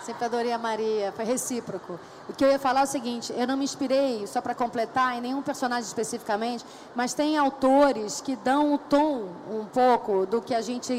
Sempre 0.03 0.25
adorei 0.25 0.53
a 0.53 0.59
Maria, 0.59 1.13
foi 1.13 1.25
recíproco. 1.27 2.01
O 2.29 2.33
que 2.33 2.43
eu 2.43 2.51
ia 2.51 2.59
falar 2.59 2.81
é 2.81 2.85
o 2.85 2.87
seguinte: 2.87 3.33
eu 3.37 3.47
não 3.47 3.57
me 3.57 3.65
inspirei, 3.65 4.27
só 4.27 4.41
para 4.41 4.55
completar, 4.55 5.17
em 5.17 5.21
nenhum 5.21 5.43
personagem 5.43 5.85
especificamente, 5.85 6.65
mas 6.95 7.13
tem 7.13 7.37
autores 7.37 8.21
que 8.21 8.35
dão 8.37 8.75
o 8.75 8.79
tom 8.79 9.29
um 9.51 9.65
pouco 9.67 10.25
do 10.25 10.41
que 10.41 10.55
a 10.55 10.63
gente 10.63 10.93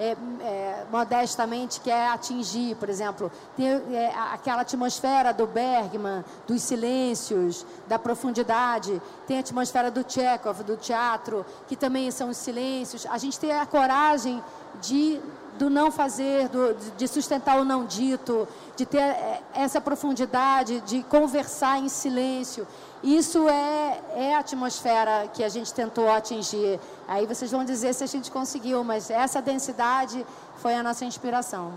é, 0.00 0.16
é, 0.40 0.84
modestamente 0.90 1.80
quer 1.80 2.08
atingir. 2.08 2.74
Por 2.76 2.88
exemplo, 2.88 3.30
tem 3.56 3.68
é, 3.68 4.12
aquela 4.32 4.62
atmosfera 4.62 5.32
do 5.32 5.46
Bergman, 5.46 6.24
dos 6.46 6.62
silêncios, 6.62 7.64
da 7.86 7.98
profundidade, 7.98 9.00
tem 9.28 9.36
a 9.36 9.40
atmosfera 9.40 9.90
do 9.90 10.04
Chekhov, 10.06 10.64
do 10.64 10.76
teatro, 10.76 11.46
que 11.68 11.76
também 11.76 12.10
são 12.10 12.30
os 12.30 12.36
silêncios. 12.36 13.06
A 13.06 13.18
gente 13.18 13.38
tem 13.38 13.52
a 13.52 13.64
coragem 13.64 14.42
de 14.80 15.20
do 15.58 15.70
não 15.70 15.90
fazer, 15.90 16.48
do, 16.48 16.74
de 16.96 17.06
sustentar 17.06 17.60
o 17.60 17.64
não 17.64 17.84
dito, 17.84 18.46
de 18.76 18.84
ter 18.84 18.98
é, 18.98 19.42
essa 19.54 19.80
profundidade, 19.80 20.80
de 20.80 21.02
conversar 21.04 21.78
em 21.78 21.88
silêncio. 21.88 22.66
Isso 23.02 23.48
é, 23.48 24.00
é 24.16 24.34
a 24.34 24.38
atmosfera 24.38 25.28
que 25.32 25.44
a 25.44 25.48
gente 25.48 25.72
tentou 25.72 26.10
atingir. 26.10 26.80
Aí 27.06 27.26
vocês 27.26 27.50
vão 27.50 27.64
dizer 27.64 27.92
se 27.94 28.02
a 28.02 28.06
gente 28.06 28.30
conseguiu, 28.30 28.82
mas 28.82 29.10
essa 29.10 29.40
densidade 29.42 30.24
foi 30.56 30.74
a 30.74 30.82
nossa 30.82 31.04
inspiração. 31.04 31.72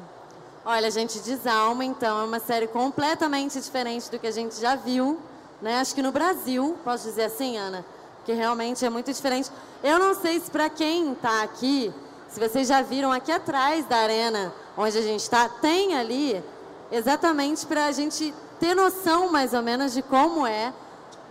Olha, 0.66 0.88
a 0.88 0.92
gente 0.92 1.20
desalma, 1.20 1.86
então, 1.86 2.22
é 2.22 2.24
uma 2.24 2.40
série 2.40 2.68
completamente 2.68 3.60
diferente 3.60 4.10
do 4.10 4.20
que 4.20 4.28
a 4.28 4.32
gente 4.32 4.60
já 4.60 4.76
viu. 4.76 5.20
Né? 5.62 5.80
Acho 5.80 5.96
que 5.96 6.02
no 6.02 6.12
Brasil, 6.12 6.78
posso 6.84 7.06
dizer 7.06 7.26
assim, 7.26 7.58
Ana, 7.58 7.86
que 8.26 8.34
realmente 8.34 8.86
é 8.86 8.90
muito 8.90 9.12
diferente. 9.12 9.50
Eu 9.84 9.98
não 9.98 10.14
sei 10.14 10.40
se 10.40 10.52
para 10.52 10.70
quem 10.70 11.14
está 11.14 11.44
aqui 11.44 11.94
se 12.30 12.40
vocês 12.40 12.68
já 12.68 12.82
viram 12.82 13.12
aqui 13.12 13.32
atrás 13.32 13.86
da 13.86 13.98
arena 13.98 14.54
onde 14.78 14.98
a 14.98 15.02
gente 15.02 15.22
está, 15.22 15.50
tem 15.50 15.96
ali 15.96 16.44
exatamente 16.92 17.66
para 17.66 17.86
a 17.86 17.92
gente 17.92 18.34
ter 18.60 18.76
noção 18.76 19.32
mais 19.32 19.54
ou 19.54 19.62
menos 19.62 19.94
de 19.94 20.02
como 20.02 20.46
é 20.46 20.74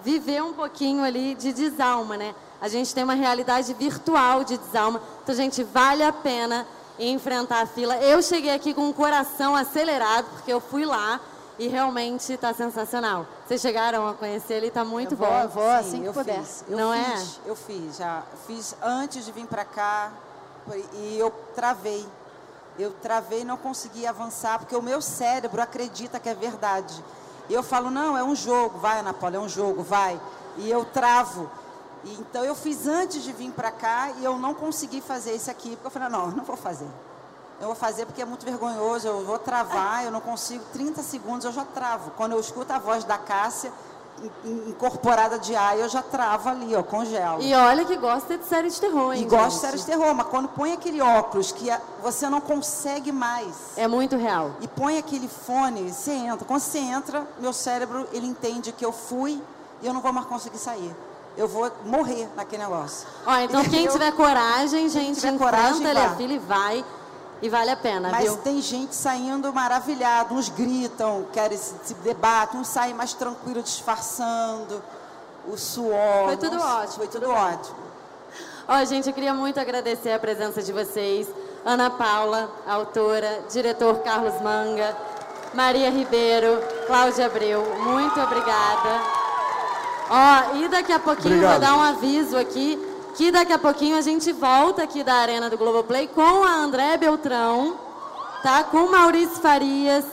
viver 0.02 0.42
um 0.42 0.52
pouquinho 0.52 1.04
ali 1.04 1.34
de 1.34 1.52
desalma, 1.52 2.16
né? 2.16 2.34
A 2.60 2.68
gente 2.68 2.94
tem 2.94 3.04
uma 3.04 3.14
realidade 3.14 3.72
virtual 3.74 4.44
de 4.44 4.56
desalma, 4.56 5.02
então, 5.22 5.34
gente, 5.34 5.62
vale 5.62 6.02
a 6.02 6.12
pena 6.12 6.66
enfrentar 6.98 7.62
a 7.62 7.66
fila. 7.66 7.96
Eu 7.96 8.22
cheguei 8.22 8.54
aqui 8.54 8.72
com 8.72 8.88
o 8.88 8.94
coração 8.94 9.54
acelerado, 9.54 10.26
porque 10.30 10.52
eu 10.52 10.60
fui 10.60 10.84
lá 10.84 11.20
e 11.58 11.68
realmente 11.68 12.32
está 12.32 12.52
sensacional. 12.54 13.26
Vocês 13.46 13.60
chegaram 13.60 14.08
a 14.08 14.14
conhecer 14.14 14.54
ele, 14.54 14.68
está 14.68 14.84
muito 14.84 15.14
eu 15.14 15.18
bom. 15.18 15.26
Vou, 15.26 15.40
eu 15.40 15.48
vou 15.48 15.70
assim 15.70 16.02
que 16.02 16.12
puder. 16.12 16.38
Fiz, 16.38 16.64
eu 16.68 16.76
Não 16.76 16.92
fiz, 16.92 17.40
é? 17.44 17.50
Eu 17.50 17.56
fiz, 17.56 17.96
já 17.96 18.22
fiz 18.46 18.76
antes 18.82 19.24
de 19.24 19.32
vir 19.32 19.46
para 19.46 19.64
cá, 19.64 20.12
e 20.74 21.18
eu 21.18 21.30
travei. 21.54 22.06
Eu 22.78 22.92
travei 22.92 23.44
não 23.44 23.56
consegui 23.56 24.06
avançar, 24.06 24.58
porque 24.58 24.76
o 24.76 24.82
meu 24.82 25.00
cérebro 25.00 25.62
acredita 25.62 26.20
que 26.20 26.28
é 26.28 26.34
verdade. 26.34 27.02
E 27.48 27.54
eu 27.54 27.62
falo, 27.62 27.90
não, 27.90 28.16
é 28.16 28.24
um 28.24 28.34
jogo, 28.34 28.78
vai, 28.78 28.98
Ana 28.98 29.14
Paula, 29.14 29.36
é 29.36 29.38
um 29.38 29.48
jogo, 29.48 29.82
vai. 29.82 30.20
E 30.58 30.70
eu 30.70 30.84
travo. 30.84 31.50
E, 32.04 32.12
então 32.14 32.44
eu 32.44 32.54
fiz 32.54 32.86
antes 32.86 33.22
de 33.22 33.32
vir 33.32 33.50
para 33.52 33.70
cá 33.70 34.10
e 34.18 34.24
eu 34.24 34.36
não 34.38 34.52
consegui 34.52 35.00
fazer 35.00 35.34
isso 35.34 35.50
aqui, 35.50 35.70
porque 35.70 35.86
eu 35.86 35.90
falei, 35.90 36.08
não, 36.08 36.30
não 36.30 36.44
vou 36.44 36.56
fazer. 36.56 36.88
Eu 37.60 37.68
vou 37.68 37.74
fazer 37.74 38.04
porque 38.04 38.20
é 38.20 38.24
muito 38.24 38.44
vergonhoso, 38.44 39.08
eu 39.08 39.24
vou 39.24 39.38
travar, 39.38 40.04
eu 40.04 40.10
não 40.10 40.20
consigo, 40.20 40.62
30 40.72 41.02
segundos 41.02 41.44
eu 41.46 41.52
já 41.52 41.64
travo. 41.64 42.10
Quando 42.10 42.32
eu 42.32 42.40
escuto 42.40 42.72
a 42.72 42.78
voz 42.78 43.04
da 43.04 43.16
Cássia, 43.16 43.72
incorporada 44.68 45.38
de 45.38 45.54
ar, 45.54 45.78
eu 45.78 45.88
já 45.88 46.02
travo 46.02 46.48
ali, 46.48 46.74
ó, 46.74 46.82
congelo. 46.82 47.42
E 47.42 47.54
olha 47.54 47.84
que 47.84 47.96
gosta 47.96 48.36
de 48.38 48.44
série 48.46 48.70
de 48.70 48.80
terror, 48.80 49.12
hein? 49.12 49.22
E 49.22 49.24
gosta 49.24 49.50
de 49.50 49.56
série 49.56 49.76
de 49.78 49.86
terror, 49.86 50.14
mas 50.14 50.26
quando 50.26 50.48
põe 50.48 50.72
aquele 50.72 51.00
óculos 51.00 51.52
que 51.52 51.70
você 52.02 52.28
não 52.28 52.40
consegue 52.40 53.12
mais. 53.12 53.76
É 53.76 53.86
muito 53.86 54.16
real. 54.16 54.52
E 54.60 54.68
põe 54.68 54.98
aquele 54.98 55.28
fone, 55.28 55.92
você 55.92 56.12
entra. 56.12 56.46
Quando 56.46 56.60
você 56.60 56.78
entra, 56.78 57.26
meu 57.38 57.52
cérebro, 57.52 58.06
ele 58.12 58.26
entende 58.26 58.72
que 58.72 58.84
eu 58.84 58.92
fui 58.92 59.42
e 59.82 59.86
eu 59.86 59.92
não 59.92 60.00
vou 60.00 60.12
mais 60.12 60.26
conseguir 60.26 60.58
sair. 60.58 60.94
Eu 61.36 61.46
vou 61.46 61.70
morrer 61.84 62.28
naquele 62.34 62.62
negócio. 62.62 63.06
Ó, 63.26 63.36
então 63.40 63.62
quem 63.68 63.84
eu, 63.84 63.92
tiver 63.92 64.12
coragem, 64.12 64.88
gente, 64.88 65.16
tiver 65.16 65.28
enfrenta 65.28 65.38
coragem, 65.38 65.86
ele 65.86 65.98
a 65.98 66.14
fila 66.16 66.32
e 66.32 66.38
vai. 66.38 66.84
E 67.42 67.48
vale 67.48 67.70
a 67.70 67.76
pena, 67.76 68.08
Mas 68.10 68.24
viu? 68.24 68.36
tem 68.38 68.60
gente 68.62 68.94
saindo 68.94 69.52
maravilhado, 69.52 70.34
uns 70.34 70.48
gritam, 70.48 71.26
querem 71.32 71.58
se, 71.58 71.74
se 71.84 71.94
debatem, 71.94 72.58
uns 72.60 72.68
saem 72.68 72.94
mais 72.94 73.12
tranquilo, 73.12 73.62
disfarçando, 73.62 74.82
o 75.46 75.56
suor. 75.56 76.24
Foi 76.26 76.36
tudo 76.38 76.56
nossa, 76.56 76.76
ótimo. 76.78 76.94
Foi 76.96 77.06
tudo, 77.08 77.26
tudo 77.26 77.32
ótimo. 77.34 77.76
Ó, 78.66 78.84
gente, 78.84 79.06
eu 79.08 79.14
queria 79.14 79.34
muito 79.34 79.60
agradecer 79.60 80.12
a 80.12 80.18
presença 80.18 80.62
de 80.62 80.72
vocês. 80.72 81.28
Ana 81.64 81.90
Paula, 81.90 82.50
autora, 82.66 83.44
diretor 83.50 83.98
Carlos 83.98 84.40
Manga, 84.40 84.96
Maria 85.52 85.90
Ribeiro, 85.90 86.60
Cláudia 86.86 87.26
Abreu, 87.26 87.62
muito 87.80 88.20
obrigada. 88.20 89.00
Ó, 90.08 90.56
e 90.56 90.68
daqui 90.68 90.92
a 90.92 90.98
pouquinho 91.00 91.34
Obrigado. 91.34 91.50
vou 91.52 91.60
dar 91.60 91.76
um 91.76 91.82
aviso 91.82 92.36
aqui 92.36 92.80
que 93.16 93.32
daqui 93.32 93.52
a 93.52 93.58
pouquinho 93.58 93.96
a 93.96 94.02
gente 94.02 94.30
volta 94.30 94.82
aqui 94.82 95.02
da 95.02 95.14
Arena 95.14 95.48
do 95.48 95.56
Globoplay 95.56 96.06
com 96.06 96.44
a 96.44 96.52
André 96.52 96.98
Beltrão, 96.98 97.78
tá? 98.42 98.62
Com 98.64 98.90
Maurício 98.90 99.36
Farias, 99.36 100.04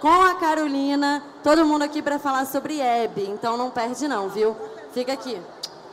com 0.00 0.22
a 0.22 0.36
Carolina, 0.36 1.22
todo 1.42 1.66
mundo 1.66 1.82
aqui 1.82 2.00
para 2.00 2.20
falar 2.20 2.46
sobre 2.46 2.80
Hebe. 2.80 3.28
Então 3.28 3.56
não 3.56 3.68
perde 3.68 4.06
não, 4.06 4.28
viu? 4.28 4.56
Fica 4.92 5.12
aqui. 5.12 5.40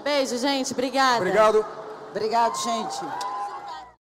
Beijo, 0.04 0.38
gente. 0.38 0.72
Obrigada. 0.74 1.18
Obrigado. 1.18 1.66
Obrigado, 2.12 2.56
gente. 2.62 3.39